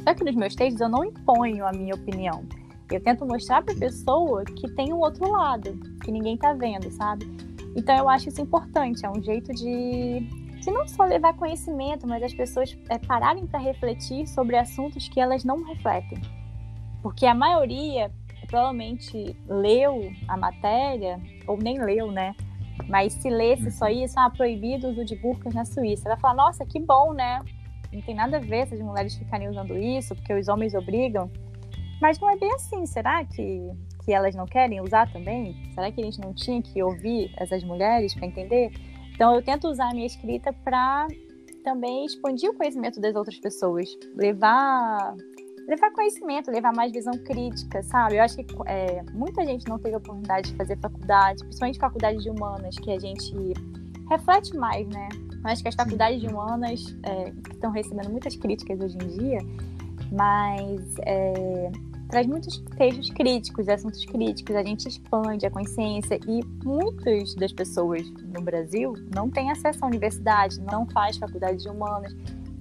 [0.04, 2.43] Só que nos meus textos eu não imponho a minha opinião.
[2.91, 7.26] Eu tento mostrar pra pessoa que tem um outro lado, que ninguém tá vendo, sabe?
[7.76, 10.28] Então eu acho isso importante, é um jeito de,
[10.63, 15.19] de não só levar conhecimento, mas as pessoas é, pararem para refletir sobre assuntos que
[15.19, 16.19] elas não refletem.
[17.02, 18.10] Porque a maioria
[18.47, 22.36] provavelmente leu a matéria, ou nem leu, né?
[22.88, 26.10] Mas se lesse só isso, ah, proibido o uso de burcas na Suíça.
[26.10, 27.41] Vai falar, nossa, que bom, né?
[27.91, 31.30] Não tem nada a ver essas mulheres ficarem usando isso, porque os homens obrigam.
[32.02, 33.71] Mas não é bem assim, será que,
[34.04, 35.56] que elas não querem usar também?
[35.73, 38.71] Será que a gente não tinha que ouvir essas mulheres para entender?
[39.13, 41.08] Então eu tento usar a minha escrita para
[41.63, 45.15] também expandir o conhecimento das outras pessoas, levar
[45.67, 48.17] levar conhecimento, levar mais visão crítica, sabe?
[48.17, 52.21] Eu acho que é, muita gente não teve a oportunidade de fazer faculdade, principalmente faculdade
[52.21, 53.34] de humanas, que a gente
[54.10, 55.08] reflete mais, né?
[55.43, 59.39] Eu acho que as faculdades de humanas é, estão recebendo muitas críticas hoje em dia,
[60.12, 61.71] mas é,
[62.13, 68.08] traz muitos textos críticos, assuntos críticos, a gente expande a consciência e muitas das pessoas
[68.32, 72.15] no Brasil não têm acesso à universidade, não faz faculdade de humanas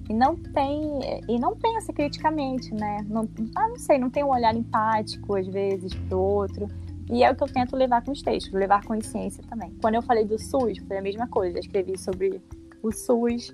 [0.09, 0.81] e não tem
[1.29, 3.05] e não pensa criticamente, né?
[3.07, 6.67] Não, ah, não sei, não tem um olhar empático às vezes para o outro.
[7.11, 9.71] E é o que eu tento levar com os textos, levar consciência também.
[9.79, 11.57] Quando eu falei do SUS, foi a mesma coisa.
[11.57, 12.41] Eu escrevi sobre
[12.81, 13.53] o SUS,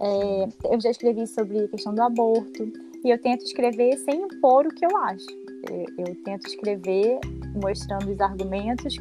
[0.00, 2.87] é, eu já escrevi sobre a questão do aborto.
[3.04, 5.26] E eu tento escrever sem impor o que eu acho.
[5.70, 7.18] Eu, eu tento escrever
[7.62, 8.96] mostrando os argumentos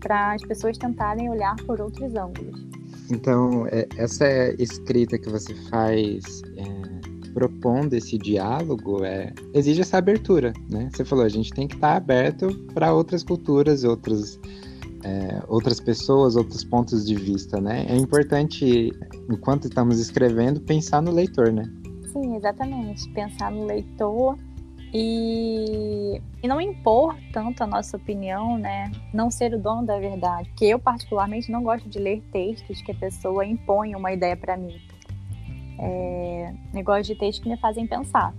[0.00, 2.66] para as pessoas tentarem olhar por outros ângulos.
[3.10, 4.26] Então, é, essa
[4.58, 10.88] escrita que você faz é, propondo esse diálogo é, exige essa abertura, né?
[10.92, 14.38] Você falou, a gente tem que estar aberto para outras culturas, outros,
[15.02, 17.84] é, outras pessoas, outros pontos de vista, né?
[17.88, 18.92] É importante,
[19.28, 21.64] enquanto estamos escrevendo, pensar no leitor, né?
[22.14, 23.08] Sim, exatamente.
[23.10, 24.38] Pensar no leitor
[24.92, 28.92] e, e não impor tanto a nossa opinião, né?
[29.12, 30.48] Não ser o dono da verdade.
[30.50, 34.56] Porque eu, particularmente, não gosto de ler textos que a pessoa impõe uma ideia para
[34.56, 34.80] mim.
[35.76, 36.54] É,
[37.02, 38.32] de textos que me fazem pensar.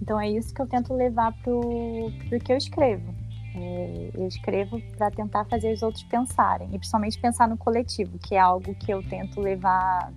[0.00, 3.14] Então é isso que eu tento levar pro, pro que eu escrevo.
[3.54, 8.34] É, eu escrevo para tentar fazer os outros pensarem, e principalmente pensar no coletivo, que
[8.34, 10.10] é algo que eu tento levar,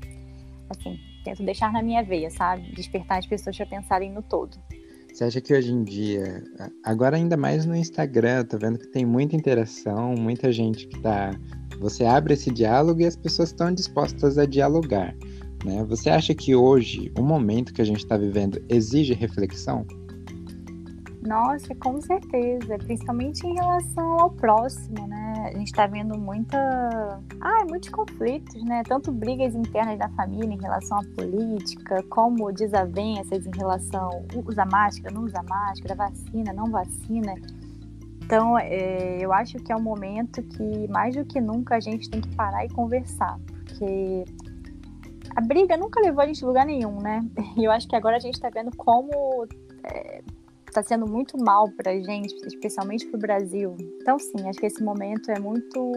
[0.70, 2.72] assim, tento deixar na minha veia, sabe?
[2.74, 4.58] Despertar as pessoas para pensarem no todo.
[5.12, 6.44] Você acha que hoje em dia,
[6.84, 11.32] agora ainda mais no Instagram, tô vendo que tem muita interação, muita gente que tá.
[11.80, 15.16] Você abre esse diálogo e as pessoas estão dispostas a dialogar.
[15.64, 15.84] Né?
[15.88, 19.86] Você acha que hoje, o momento que a gente está vivendo, exige reflexão?
[21.26, 25.52] Nossa, com certeza, principalmente em relação ao próximo, né?
[25.54, 26.58] A gente tá vendo muita.
[27.42, 28.84] Ah, muitos conflitos, né?
[28.88, 35.14] Tanto brigas internas da família em relação à política, como desavenças em relação usa máscara,
[35.14, 37.34] não usa máscara, vacina, não vacina.
[38.24, 42.10] Então, é, eu acho que é um momento que, mais do que nunca, a gente
[42.10, 44.26] tem que parar e conversar, porque
[45.36, 47.20] a briga nunca levou a gente a lugar nenhum, né?
[47.58, 49.48] E eu acho que agora a gente tá vendo como.
[49.84, 50.22] É,
[50.80, 53.78] está sendo muito mal para a gente, especialmente para o Brasil.
[54.02, 55.92] Então, sim, acho que esse momento é muito,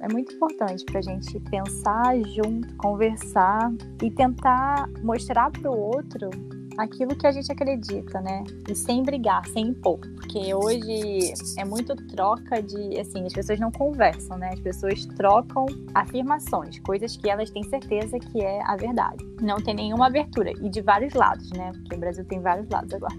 [0.00, 6.28] é muito importante para a gente pensar junto, conversar e tentar mostrar para o outro
[6.76, 8.42] aquilo que a gente acredita, né?
[8.68, 10.00] E sem brigar, sem impor.
[10.16, 12.98] Porque hoje é muito troca de.
[12.98, 14.50] Assim, as pessoas não conversam, né?
[14.54, 19.24] As pessoas trocam afirmações, coisas que elas têm certeza que é a verdade.
[19.40, 20.50] Não tem nenhuma abertura.
[20.50, 21.70] E de vários lados, né?
[21.74, 23.14] Porque o Brasil tem vários lados agora.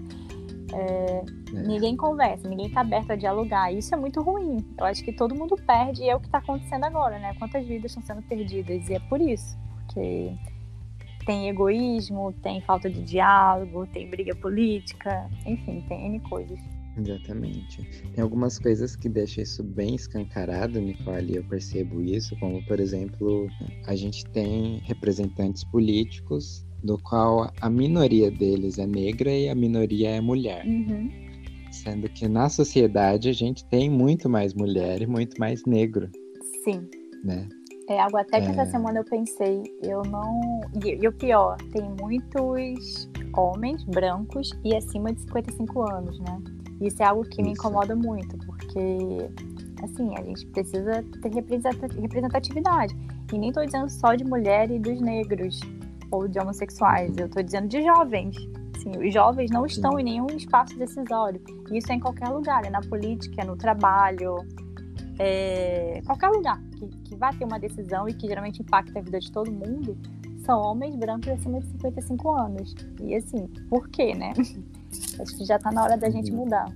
[0.72, 1.22] É,
[1.54, 1.62] é.
[1.62, 3.72] Ninguém conversa, ninguém está aberto a dialogar.
[3.72, 4.64] Isso é muito ruim.
[4.78, 7.34] Eu acho que todo mundo perde e é o que está acontecendo agora, né?
[7.38, 8.88] Quantas vidas estão sendo perdidas?
[8.88, 10.32] E é por isso, porque
[11.24, 16.58] tem egoísmo, tem falta de diálogo, tem briga política, enfim, tem N coisas.
[16.96, 17.82] Exatamente.
[18.14, 23.48] Tem algumas coisas que deixam isso bem escancarado, Nicole, eu percebo isso, como, por exemplo,
[23.86, 30.10] a gente tem representantes políticos do qual a minoria deles é negra e a minoria
[30.10, 30.64] é mulher.
[30.64, 31.10] Uhum.
[31.70, 36.08] Sendo que na sociedade a gente tem muito mais mulher e muito mais negro.
[36.64, 36.88] Sim.
[37.22, 37.48] Né?
[37.88, 38.50] É algo até que é...
[38.50, 40.60] essa semana eu pensei, eu não.
[40.84, 46.42] E, e, o pior, tem muitos homens brancos e acima de 55 anos, né?
[46.80, 47.42] Isso é algo que Isso.
[47.42, 49.30] me incomoda muito, porque
[49.82, 51.30] assim, a gente precisa ter
[52.00, 52.96] representatividade.
[53.32, 55.60] E nem estou dizendo só de mulher e dos negros
[56.10, 58.36] ou de homossexuais, eu estou dizendo de jovens.
[58.76, 61.40] Assim, os jovens não estão em nenhum espaço decisório.
[61.72, 64.36] Isso é em qualquer lugar, é na política, é no trabalho,
[65.18, 66.00] é...
[66.04, 69.32] qualquer lugar que, que vai ter uma decisão e que geralmente impacta a vida de
[69.32, 69.96] todo mundo,
[70.44, 72.74] são homens brancos acima de 55 anos.
[73.02, 74.32] E assim, por quê, né?
[75.20, 76.66] Acho que já está na hora da gente mudar.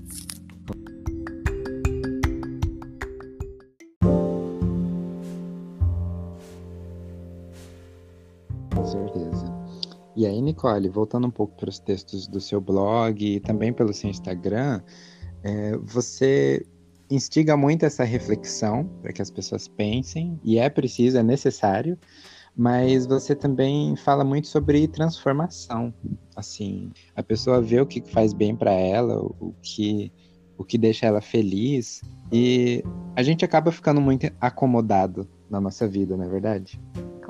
[10.20, 13.90] E aí, Nicole, voltando um pouco para os textos do seu blog e também pelo
[13.94, 14.82] seu Instagram,
[15.42, 16.62] é, você
[17.10, 21.98] instiga muito essa reflexão para que as pessoas pensem, e é preciso, é necessário,
[22.54, 25.90] mas você também fala muito sobre transformação.
[26.36, 30.12] Assim, a pessoa vê o que faz bem para ela, o que
[30.58, 32.02] o que deixa ela feliz.
[32.30, 32.84] E
[33.16, 36.78] a gente acaba ficando muito acomodado na nossa vida, não é verdade?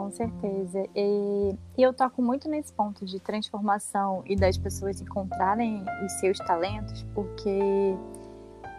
[0.00, 0.82] Com certeza.
[0.96, 6.38] E, e eu toco muito nesse ponto de transformação e das pessoas encontrarem os seus
[6.38, 7.94] talentos, porque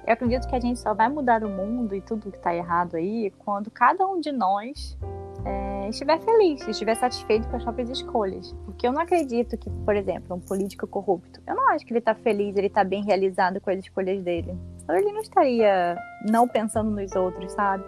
[0.07, 2.95] eu acredito que a gente só vai mudar o mundo e tudo que está errado
[2.95, 4.97] aí quando cada um de nós
[5.45, 8.51] é, estiver feliz, estiver satisfeito com as próprias escolhas.
[8.65, 11.99] Porque eu não acredito que, por exemplo, um político corrupto, eu não acho que ele
[11.99, 14.57] está feliz, ele está bem realizado com as escolhas dele.
[14.83, 15.95] Então ele não estaria
[16.27, 17.83] não pensando nos outros, sabe?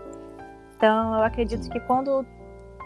[0.78, 2.26] Então eu acredito que quando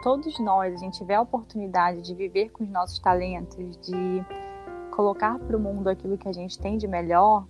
[0.07, 4.25] todos nós a gente tiver a oportunidade de viver com os nossos talentos, de
[4.89, 7.45] colocar para o mundo aquilo que a gente tem de melhor,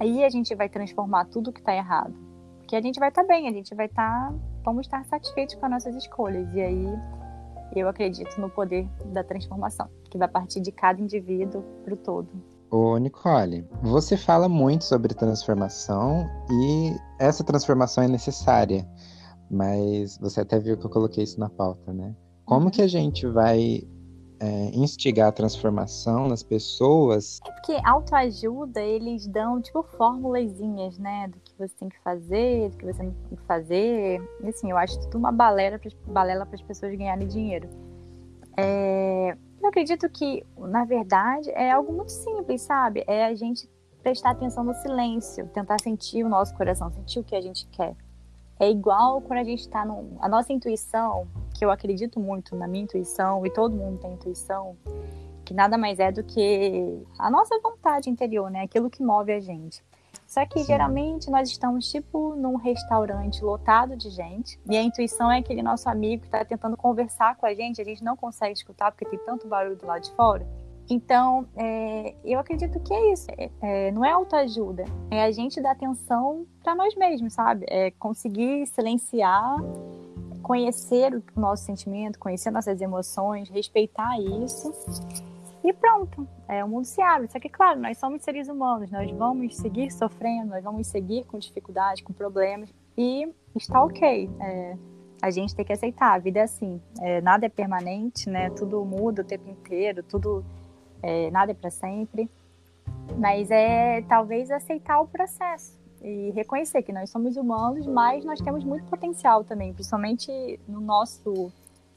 [0.00, 2.12] aí a gente vai transformar tudo que está errado.
[2.58, 4.34] Porque a gente vai estar tá bem, a gente vai estar tá
[4.64, 6.52] vamos estar satisfeitos com as nossas escolhas.
[6.54, 6.88] E aí
[7.76, 12.28] eu acredito no poder da transformação, que vai partir de cada indivíduo para o todo.
[12.68, 18.84] Ô, Nicole, você fala muito sobre transformação e essa transformação é necessária,
[19.50, 22.14] mas você até viu que eu coloquei isso na pauta, né?
[22.44, 23.82] Como que a gente vai
[24.38, 27.40] é, instigar a transformação nas pessoas.
[27.46, 31.28] É porque autoajuda, eles dão tipo formulazinhas, né?
[31.28, 34.20] Do que você tem que fazer, do que você não tem que fazer.
[34.42, 37.68] E, assim, eu acho tudo uma balela para as pessoas ganharem dinheiro.
[38.56, 43.04] É, eu acredito que, na verdade, é algo muito simples, sabe?
[43.06, 43.68] É a gente
[44.02, 47.96] prestar atenção no silêncio, tentar sentir o nosso coração, sentir o que a gente quer.
[48.58, 50.16] É igual quando a gente está no.
[50.20, 54.76] A nossa intuição, que eu acredito muito na minha intuição, e todo mundo tem intuição,
[55.44, 58.62] que nada mais é do que a nossa vontade interior, né?
[58.62, 59.84] Aquilo que move a gente.
[60.26, 60.66] Só que Sim.
[60.66, 65.88] geralmente nós estamos tipo num restaurante lotado de gente e a intuição é aquele nosso
[65.88, 69.18] amigo que está tentando conversar com a gente, a gente não consegue escutar porque tem
[69.20, 70.44] tanto barulho do lado de fora.
[70.88, 73.26] Então, é, eu acredito que é isso.
[73.36, 77.66] É, é, não é autoajuda, é a gente dar atenção para nós mesmos, sabe?
[77.68, 79.56] É conseguir silenciar,
[80.42, 84.72] conhecer o nosso sentimento, conhecer nossas emoções, respeitar isso.
[85.64, 87.26] E pronto, é, o mundo se abre.
[87.28, 91.36] Só que, claro, nós somos seres humanos, nós vamos seguir sofrendo, nós vamos seguir com
[91.36, 94.30] dificuldades, com problemas, e está ok.
[94.40, 94.76] É,
[95.20, 98.50] a gente tem que aceitar, a vida é assim, é, nada é permanente, né?
[98.50, 100.44] Tudo muda o tempo inteiro, tudo
[101.02, 102.30] é, nada é para sempre,
[103.18, 108.62] mas é talvez aceitar o processo e reconhecer que nós somos humanos, mas nós temos
[108.64, 111.50] muito potencial também, principalmente no nosso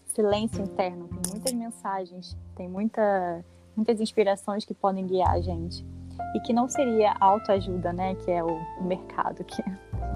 [0.08, 1.08] silêncio interno.
[1.08, 3.46] Tem muitas mensagens, tem muita,
[3.76, 5.86] muitas inspirações que podem guiar a gente.
[6.36, 8.16] E que não seria autoajuda, né?
[8.16, 9.64] Que é o, mercado, que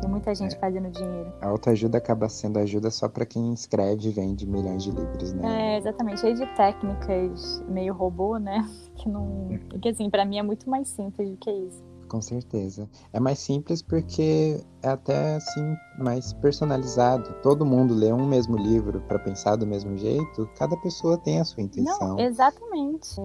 [0.04, 0.60] tem muita gente é.
[0.60, 1.32] fazendo dinheiro.
[1.42, 5.76] A autoajuda acaba sendo ajuda só para quem escreve e vende milhões de livros, né?
[5.76, 6.20] É, exatamente.
[6.20, 8.68] Cheio de técnicas meio robô, né?
[8.96, 9.50] Que não.
[9.82, 11.84] Que assim, para mim é muito mais simples do que isso
[12.14, 12.88] com certeza.
[13.12, 17.34] É mais simples porque é até assim mais personalizado.
[17.42, 20.48] Todo mundo lê um mesmo livro para pensar do mesmo jeito.
[20.56, 22.10] Cada pessoa tem a sua intenção.
[22.10, 23.20] Não, exatamente.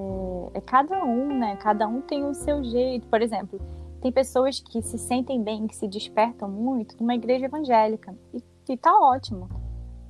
[0.54, 1.56] É, é cada um, né?
[1.56, 3.06] Cada um tem o seu jeito.
[3.08, 3.60] Por exemplo,
[4.00, 8.42] tem pessoas que se sentem bem, que se despertam muito numa igreja evangélica e,
[8.72, 9.48] e tá ótimo.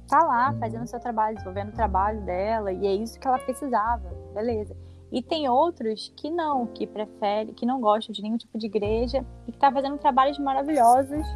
[0.06, 3.38] Tá lá fazendo o seu trabalho, desenvolvendo o trabalho dela e é isso que ela
[3.38, 4.08] precisava.
[4.34, 4.76] Beleza.
[5.10, 9.24] E tem outros que não, que preferem, que não gostam de nenhum tipo de igreja
[9.46, 11.26] e que tá fazendo trabalhos maravilhosos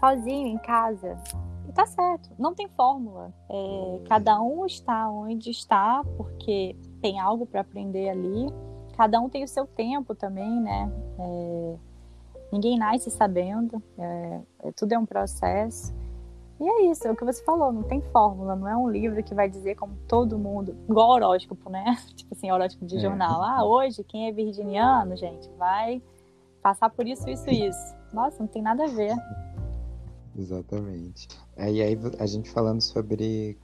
[0.00, 1.16] sozinho, em casa.
[1.68, 3.32] E tá certo, não tem fórmula.
[3.48, 8.52] É, cada um está onde está porque tem algo para aprender ali.
[9.00, 10.92] Cada um tem o seu tempo também, né?
[11.18, 11.74] É,
[12.52, 15.90] ninguém nasce sabendo, é, é tudo é um processo.
[16.60, 19.22] E é isso, é o que você falou, não tem fórmula, não é um livro
[19.22, 21.96] que vai dizer como todo mundo, igual horóscopo, né?
[22.14, 23.00] Tipo assim, horóscopo de é.
[23.00, 23.42] jornal.
[23.42, 26.02] Ah, hoje quem é virginiano, gente, vai
[26.62, 27.96] passar por isso, isso, isso.
[28.12, 29.16] Nossa, não tem nada a ver.
[30.36, 31.26] Exatamente.
[31.56, 33.56] É, e aí a gente falando sobre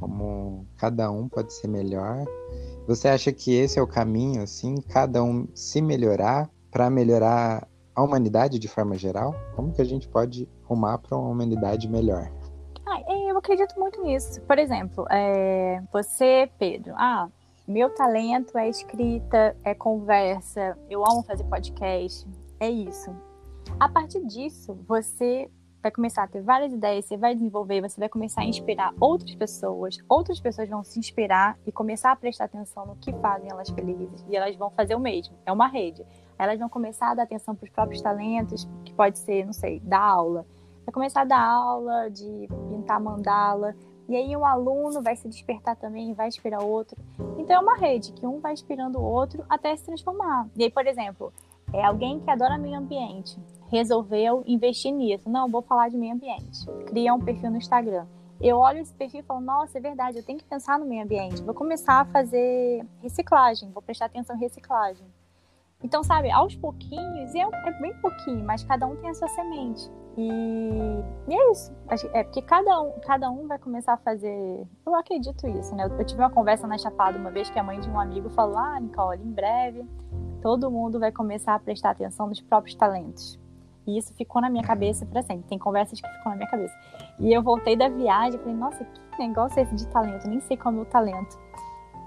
[0.00, 2.24] como cada um pode ser melhor.
[2.88, 8.02] Você acha que esse é o caminho, assim, cada um se melhorar para melhorar a
[8.02, 9.34] humanidade de forma geral?
[9.54, 12.32] Como que a gente pode rumar para uma humanidade melhor?
[12.86, 14.40] Ah, eu acredito muito nisso.
[14.40, 17.28] Por exemplo, é, você, Pedro, ah,
[17.66, 22.26] meu talento é escrita, é conversa, eu amo fazer podcast,
[22.58, 23.14] é isso.
[23.78, 25.50] A partir disso, você
[25.82, 29.34] vai começar a ter várias ideias, você vai desenvolver, você vai começar a inspirar outras
[29.34, 33.70] pessoas, outras pessoas vão se inspirar e começar a prestar atenção no que fazem elas
[33.70, 35.36] felizes e elas vão fazer o mesmo.
[35.46, 36.04] É uma rede.
[36.38, 39.80] Elas vão começar a dar atenção para os próprios talentos, que pode ser, não sei,
[39.80, 40.46] dar aula,
[40.84, 43.74] vai começar a dar aula de pintar mandala,
[44.08, 46.96] e aí um aluno vai se despertar também vai inspirar outro.
[47.36, 50.48] Então é uma rede que um vai inspirando o outro até se transformar.
[50.56, 51.30] E aí, por exemplo,
[51.72, 53.38] é alguém que adora meio ambiente,
[53.68, 55.28] resolveu investir nisso.
[55.28, 56.66] Não, vou falar de meio ambiente.
[56.86, 58.06] Cria um perfil no Instagram.
[58.40, 61.02] Eu olho esse perfil e falo, nossa, é verdade, eu tenho que pensar no meio
[61.02, 61.42] ambiente.
[61.42, 65.06] Vou começar a fazer reciclagem, vou prestar atenção em reciclagem.
[65.82, 69.88] Então, sabe, aos pouquinhos, e é, bem pouquinho, mas cada um tem a sua semente.
[70.16, 70.28] E,
[71.28, 71.72] e, é isso.
[72.12, 74.66] É porque cada um, cada um vai começar a fazer.
[74.84, 75.84] Eu acredito isso, né?
[75.84, 78.28] Eu, eu tive uma conversa na Chapada uma vez que a mãe de um amigo
[78.30, 79.86] falou: Ah, Nicole, em breve
[80.40, 83.38] todo mundo vai começar a prestar atenção nos próprios talentos.
[83.86, 85.48] E isso ficou na minha cabeça para sempre.
[85.48, 86.74] Tem conversas que ficam na minha cabeça.
[87.18, 90.28] E eu voltei da viagem e falei: Nossa, que negócio é esse de talento?
[90.28, 91.38] Nem sei qual é o meu talento.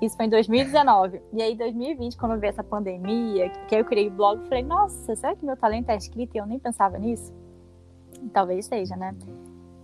[0.01, 1.21] Isso foi em 2019.
[1.32, 5.15] E aí, em 2020, quando veio essa pandemia, que eu criei o blog, falei, nossa,
[5.15, 7.32] será que meu talento é escrito e eu nem pensava nisso?
[8.34, 9.15] Talvez seja, né?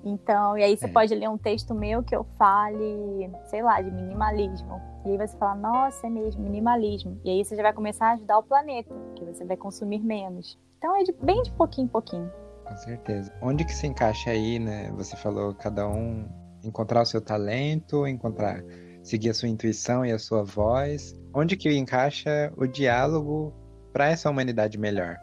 [0.08, 0.89] Então, e aí você é.
[0.89, 4.82] pode ler um texto meu que eu fale, sei lá, de minimalismo.
[5.05, 7.20] E aí você fala, nossa, é mesmo, minimalismo.
[7.24, 10.58] E aí você já vai começar a ajudar o planeta, que você vai consumir menos.
[10.78, 12.32] Então é de, bem de pouquinho em pouquinho.
[12.66, 13.34] Com certeza.
[13.41, 14.91] Onde que se encaixa aí, né?
[14.95, 16.28] Você falou cada um
[16.64, 18.64] encontrar o seu talento, encontrar
[19.03, 21.16] seguir a sua intuição e a sua voz.
[21.34, 23.53] Onde que encaixa o diálogo
[23.93, 25.18] para essa humanidade melhor?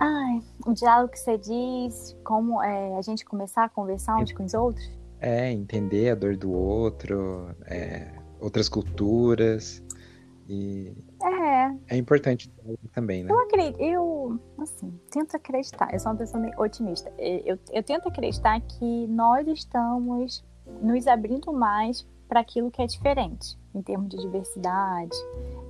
[0.00, 4.44] Ai, o diálogo que você diz, como é, a gente começar a conversar uns com
[4.44, 4.88] os outros?
[5.20, 9.82] É, entender a dor do outro, é, outras culturas.
[10.46, 10.92] E
[11.22, 11.94] é.
[11.94, 12.52] É importante
[12.92, 13.30] também, né?
[13.30, 15.88] Eu acredito, eu, assim, tento acreditar.
[15.92, 17.10] Eu sou uma pessoa meio otimista.
[17.18, 20.44] Eu, eu tento acreditar que nós estamos
[20.82, 25.16] nos abrindo mais para aquilo que é diferente, em termos de diversidade.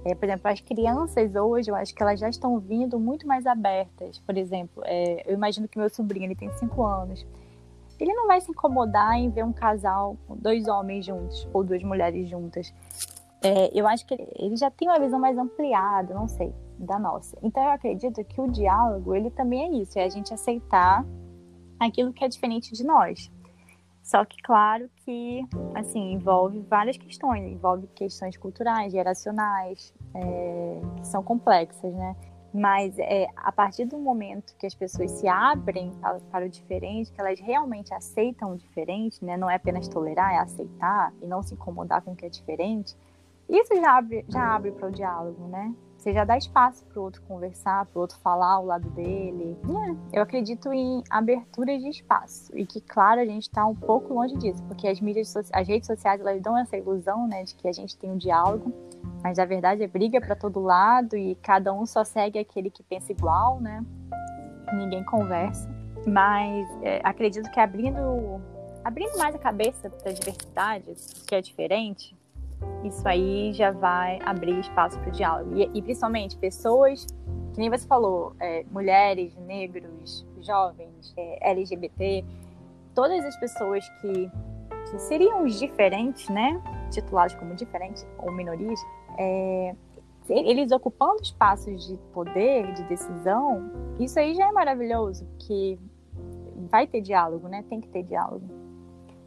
[0.02, 3.46] É, por exemplo, as crianças hoje, eu acho que elas já estão vindo muito mais
[3.46, 4.18] abertas.
[4.20, 7.26] Por exemplo, é, eu imagino que meu sobrinho, ele tem cinco anos,
[8.00, 12.30] ele não vai se incomodar em ver um casal, dois homens juntos, ou duas mulheres
[12.30, 12.72] juntas.
[13.42, 17.36] É, eu acho que ele já tem uma visão mais ampliada, não sei, da nossa.
[17.42, 21.04] Então eu acredito que o diálogo, ele também é isso, é a gente aceitar
[21.78, 23.30] aquilo que é diferente de nós.
[24.05, 25.40] Só que, claro que,
[25.74, 27.50] assim, envolve várias questões.
[27.50, 32.14] Envolve questões culturais, geracionais, é, que são complexas, né?
[32.52, 35.90] Mas é, a partir do momento que as pessoas se abrem
[36.30, 39.38] para, o diferente, que elas realmente aceitam o diferente, né?
[39.38, 42.94] Não é apenas tolerar, é aceitar e não se incomodar com o que é diferente.
[43.48, 45.74] Isso já abre, já abre para o diálogo, né?
[46.05, 49.57] Você já dá espaço para o outro conversar, para o outro falar ao lado dele.
[50.12, 52.55] É, eu acredito em abertura de espaço.
[52.55, 55.86] E que, claro, a gente está um pouco longe disso, porque as mídias, as redes
[55.86, 58.70] sociais, elas dão essa ilusão, né, de que a gente tem um diálogo.
[59.22, 62.82] Mas a verdade é briga para todo lado e cada um só segue aquele que
[62.82, 63.82] pensa igual, né?
[64.74, 65.66] Ninguém conversa.
[66.07, 68.42] Mas é, acredito que abrindo,
[68.84, 70.94] abrindo mais a cabeça para a diversidade,
[71.26, 72.14] que é diferente,
[72.84, 75.56] isso aí já vai abrir espaço para o diálogo.
[75.56, 77.06] E, e, principalmente pessoas,
[77.52, 82.24] que nem você falou, é, mulheres, negros, jovens, é, LGBT,
[82.94, 84.30] todas as pessoas que,
[84.90, 86.60] que seriam diferentes, né?
[86.90, 88.78] Titulados como diferentes ou minorias,
[89.18, 89.74] é,
[90.28, 95.78] eles ocupando espaços de poder, de decisão, isso aí já é maravilhoso, que
[96.70, 97.64] vai ter diálogo, né?
[97.68, 98.63] Tem que ter diálogo.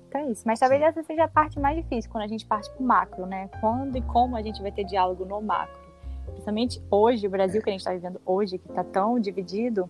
[0.08, 0.44] Então é isso.
[0.46, 3.26] Mas talvez essa seja a parte mais difícil, quando a gente parte para o macro,
[3.26, 3.50] né?
[3.60, 5.80] Quando e como a gente vai ter diálogo no macro.
[6.26, 9.90] Principalmente hoje, o Brasil que a gente está vivendo hoje, que está tão dividido,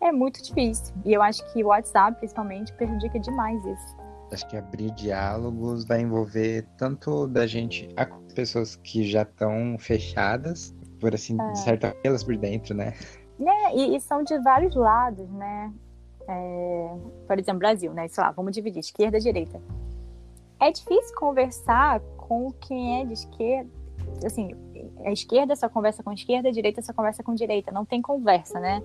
[0.00, 0.94] é muito difícil.
[1.04, 3.96] E eu acho que o WhatsApp, principalmente, prejudica demais isso.
[4.32, 8.04] Acho que abrir diálogos vai envolver tanto da gente a
[8.34, 11.52] pessoas que já estão fechadas, por assim, é.
[11.52, 12.92] de certa elas por dentro, né?
[13.40, 15.72] É, e, e são de vários lados, né?
[16.28, 18.06] É, por exemplo, Brasil, né?
[18.08, 19.60] Sei lá, vamos dividir esquerda e direita.
[20.60, 23.70] É difícil conversar com quem é de esquerda.
[24.24, 24.50] Assim,
[25.04, 27.72] a esquerda só conversa com a esquerda, a direita só conversa com a direita.
[27.72, 28.82] Não tem conversa, né?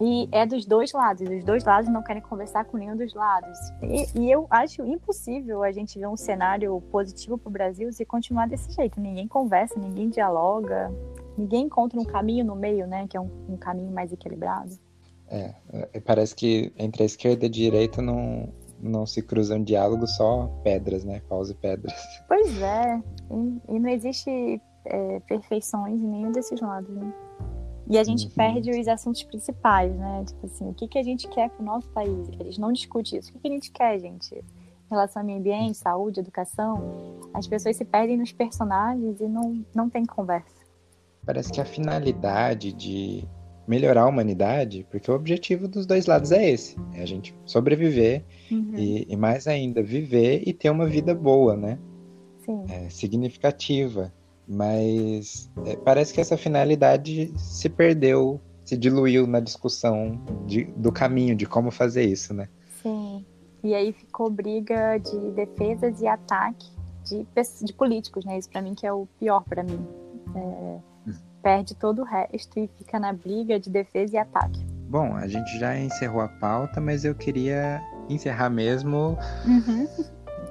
[0.00, 1.28] E é dos dois lados.
[1.28, 3.58] Os dois lados não querem conversar com nenhum dos lados.
[3.82, 8.04] E, e eu acho impossível a gente ver um cenário positivo para o Brasil se
[8.04, 9.00] continuar desse jeito.
[9.00, 10.92] Ninguém conversa, ninguém dialoga,
[11.36, 13.06] ninguém encontra um caminho no meio, né?
[13.08, 14.78] Que é um, um caminho mais equilibrado.
[15.30, 15.54] É,
[15.92, 18.48] é, parece que entre a esquerda e a direita não,
[18.80, 21.20] não se cruzam diálogos, só pedras, né?
[21.28, 21.94] Paus e pedras.
[22.28, 27.12] Pois é, e, e não existe é, perfeições em nenhum desses lados, né?
[27.90, 28.32] E a gente uhum.
[28.32, 30.24] perde os assuntos principais, né?
[30.26, 32.28] Tipo assim, o que, que a gente quer pro nosso país?
[32.38, 33.30] A gente não discute isso.
[33.30, 34.34] O que, que a gente quer, gente?
[34.34, 39.64] Em relação ao meio ambiente, saúde, educação, as pessoas se perdem nos personagens e não,
[39.74, 40.54] não tem conversa.
[41.24, 43.26] Parece que a finalidade de
[43.68, 48.24] melhorar a humanidade, porque o objetivo dos dois lados é esse: é a gente sobreviver
[48.50, 48.72] uhum.
[48.74, 51.78] e, e, mais ainda, viver e ter uma vida boa, né?
[52.44, 52.64] Sim.
[52.68, 54.12] É, significativa.
[54.50, 61.34] Mas é, parece que essa finalidade se perdeu se diluiu na discussão de, do caminho
[61.34, 62.50] de como fazer isso, né?
[62.82, 63.24] Sim.
[63.64, 66.70] E aí ficou briga de defesas e ataque
[67.02, 67.26] de,
[67.64, 68.36] de políticos, né?
[68.36, 69.86] Isso para mim que é o pior para mim.
[70.36, 70.78] É,
[71.42, 74.64] perde todo o resto e fica na briga de defesa e ataque.
[74.88, 79.86] Bom, a gente já encerrou a pauta, mas eu queria encerrar mesmo uhum.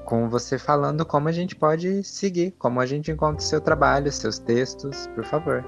[0.06, 4.12] com você falando como a gente pode seguir, como a gente encontra o seu trabalho,
[4.12, 5.66] seus textos, por favor.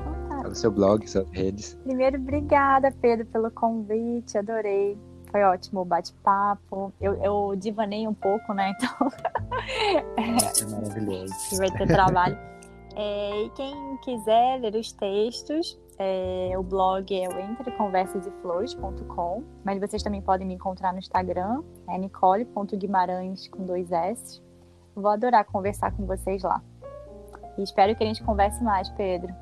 [0.48, 1.78] O seu blog, suas redes.
[1.84, 4.98] Primeiro, obrigada, Pedro, pelo convite, adorei.
[5.32, 6.92] Foi ótimo o bate-papo.
[7.00, 8.74] Eu, eu divanei um pouco, né?
[10.18, 10.18] Então.
[10.18, 11.34] é maravilhoso.
[11.58, 12.38] Vai ter trabalho.
[13.02, 20.04] É, e quem quiser ler os textos, é, o blog é o entreconversaseflores.com, mas vocês
[20.04, 24.42] também podem me encontrar no Instagram, é nicole.guimarães com dois S.
[24.94, 26.62] Vou adorar conversar com vocês lá.
[27.58, 29.34] E espero que a gente converse mais, Pedro.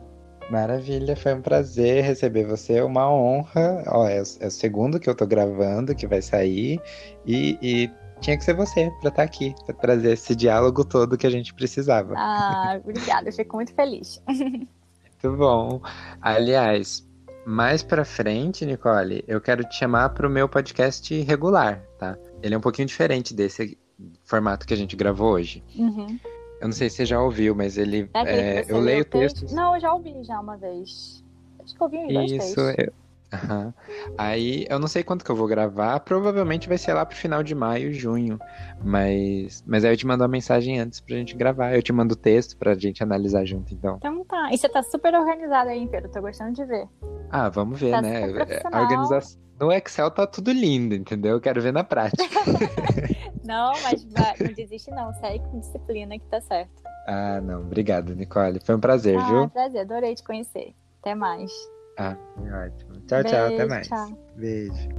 [0.52, 3.84] Maravilha, foi um prazer receber você, uma honra.
[3.88, 6.80] Ó, é, é o segundo que eu tô gravando, que vai sair,
[7.26, 7.90] e, e
[8.20, 11.30] tinha que ser você para estar tá aqui, para trazer esse diálogo todo que a
[11.30, 12.14] gente precisava.
[12.18, 14.22] Ah, obrigada, eu fico muito feliz.
[14.28, 15.82] muito bom.
[16.22, 17.08] Aliás,
[17.46, 22.18] mais para frente, Nicole, eu quero te chamar para o meu podcast regular, tá?
[22.42, 23.78] Ele é um pouquinho diferente desse
[24.24, 25.64] formato que a gente gravou hoje.
[25.76, 26.20] Uhum.
[26.60, 28.10] Eu não sei se você já ouviu, mas ele.
[28.14, 29.54] É, é, eu leio textos.
[29.54, 31.24] Não, eu já ouvi já uma vez.
[31.64, 32.94] Acho que eu ouvi em dois Isso, eu,
[33.34, 33.74] Uhum.
[34.18, 37.44] Aí eu não sei quanto que eu vou gravar, provavelmente vai ser lá pro final
[37.44, 38.40] de maio, junho.
[38.84, 41.76] Mas, mas aí eu te mando uma mensagem antes pra gente gravar.
[41.76, 43.98] Eu te mando o texto pra gente analisar junto, então.
[43.98, 44.50] Então tá.
[44.52, 46.10] E você tá super organizado aí, Pedro.
[46.10, 46.88] Tô gostando de ver.
[47.30, 48.24] Ah, vamos ver, tá né?
[48.72, 49.48] A organização.
[49.60, 51.34] No Excel tá tudo lindo, entendeu?
[51.34, 52.24] Eu quero ver na prática.
[53.44, 55.12] não, mas vai, não desiste não.
[55.14, 56.84] Segue com disciplina que tá certo.
[57.08, 57.62] Ah, não.
[57.62, 58.60] Obrigado, Nicole.
[58.64, 59.44] Foi um prazer, ah, viu?
[59.44, 59.82] Ah, prazer.
[59.82, 60.76] Adorei te conhecer.
[61.02, 61.52] Até mais.
[61.98, 62.94] Ah, ótimo.
[63.08, 63.46] Tchau, Beijo, tchau.
[63.48, 63.88] Até mais.
[63.88, 64.34] Tchau.
[64.36, 64.90] Beijo.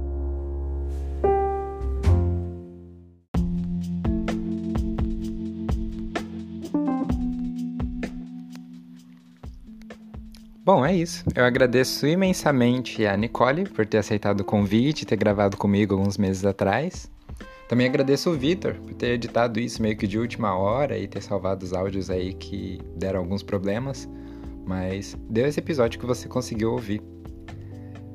[10.65, 11.23] Bom, é isso.
[11.33, 16.45] Eu agradeço imensamente a Nicole por ter aceitado o convite, ter gravado comigo alguns meses
[16.45, 17.09] atrás.
[17.67, 21.21] Também agradeço o Vitor por ter editado isso meio que de última hora e ter
[21.23, 24.07] salvado os áudios aí que deram alguns problemas
[24.69, 27.01] mas deu esse episódio que você conseguiu ouvir.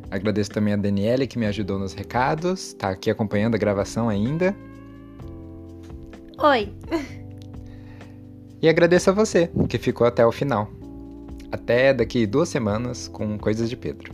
[0.09, 4.55] Agradeço também a Daniele que me ajudou nos recados, tá aqui acompanhando a gravação ainda.
[6.39, 6.73] Oi.
[8.63, 10.71] E agradeço a você que ficou até o final.
[11.53, 14.11] Até daqui duas semanas com Coisas de Pedro.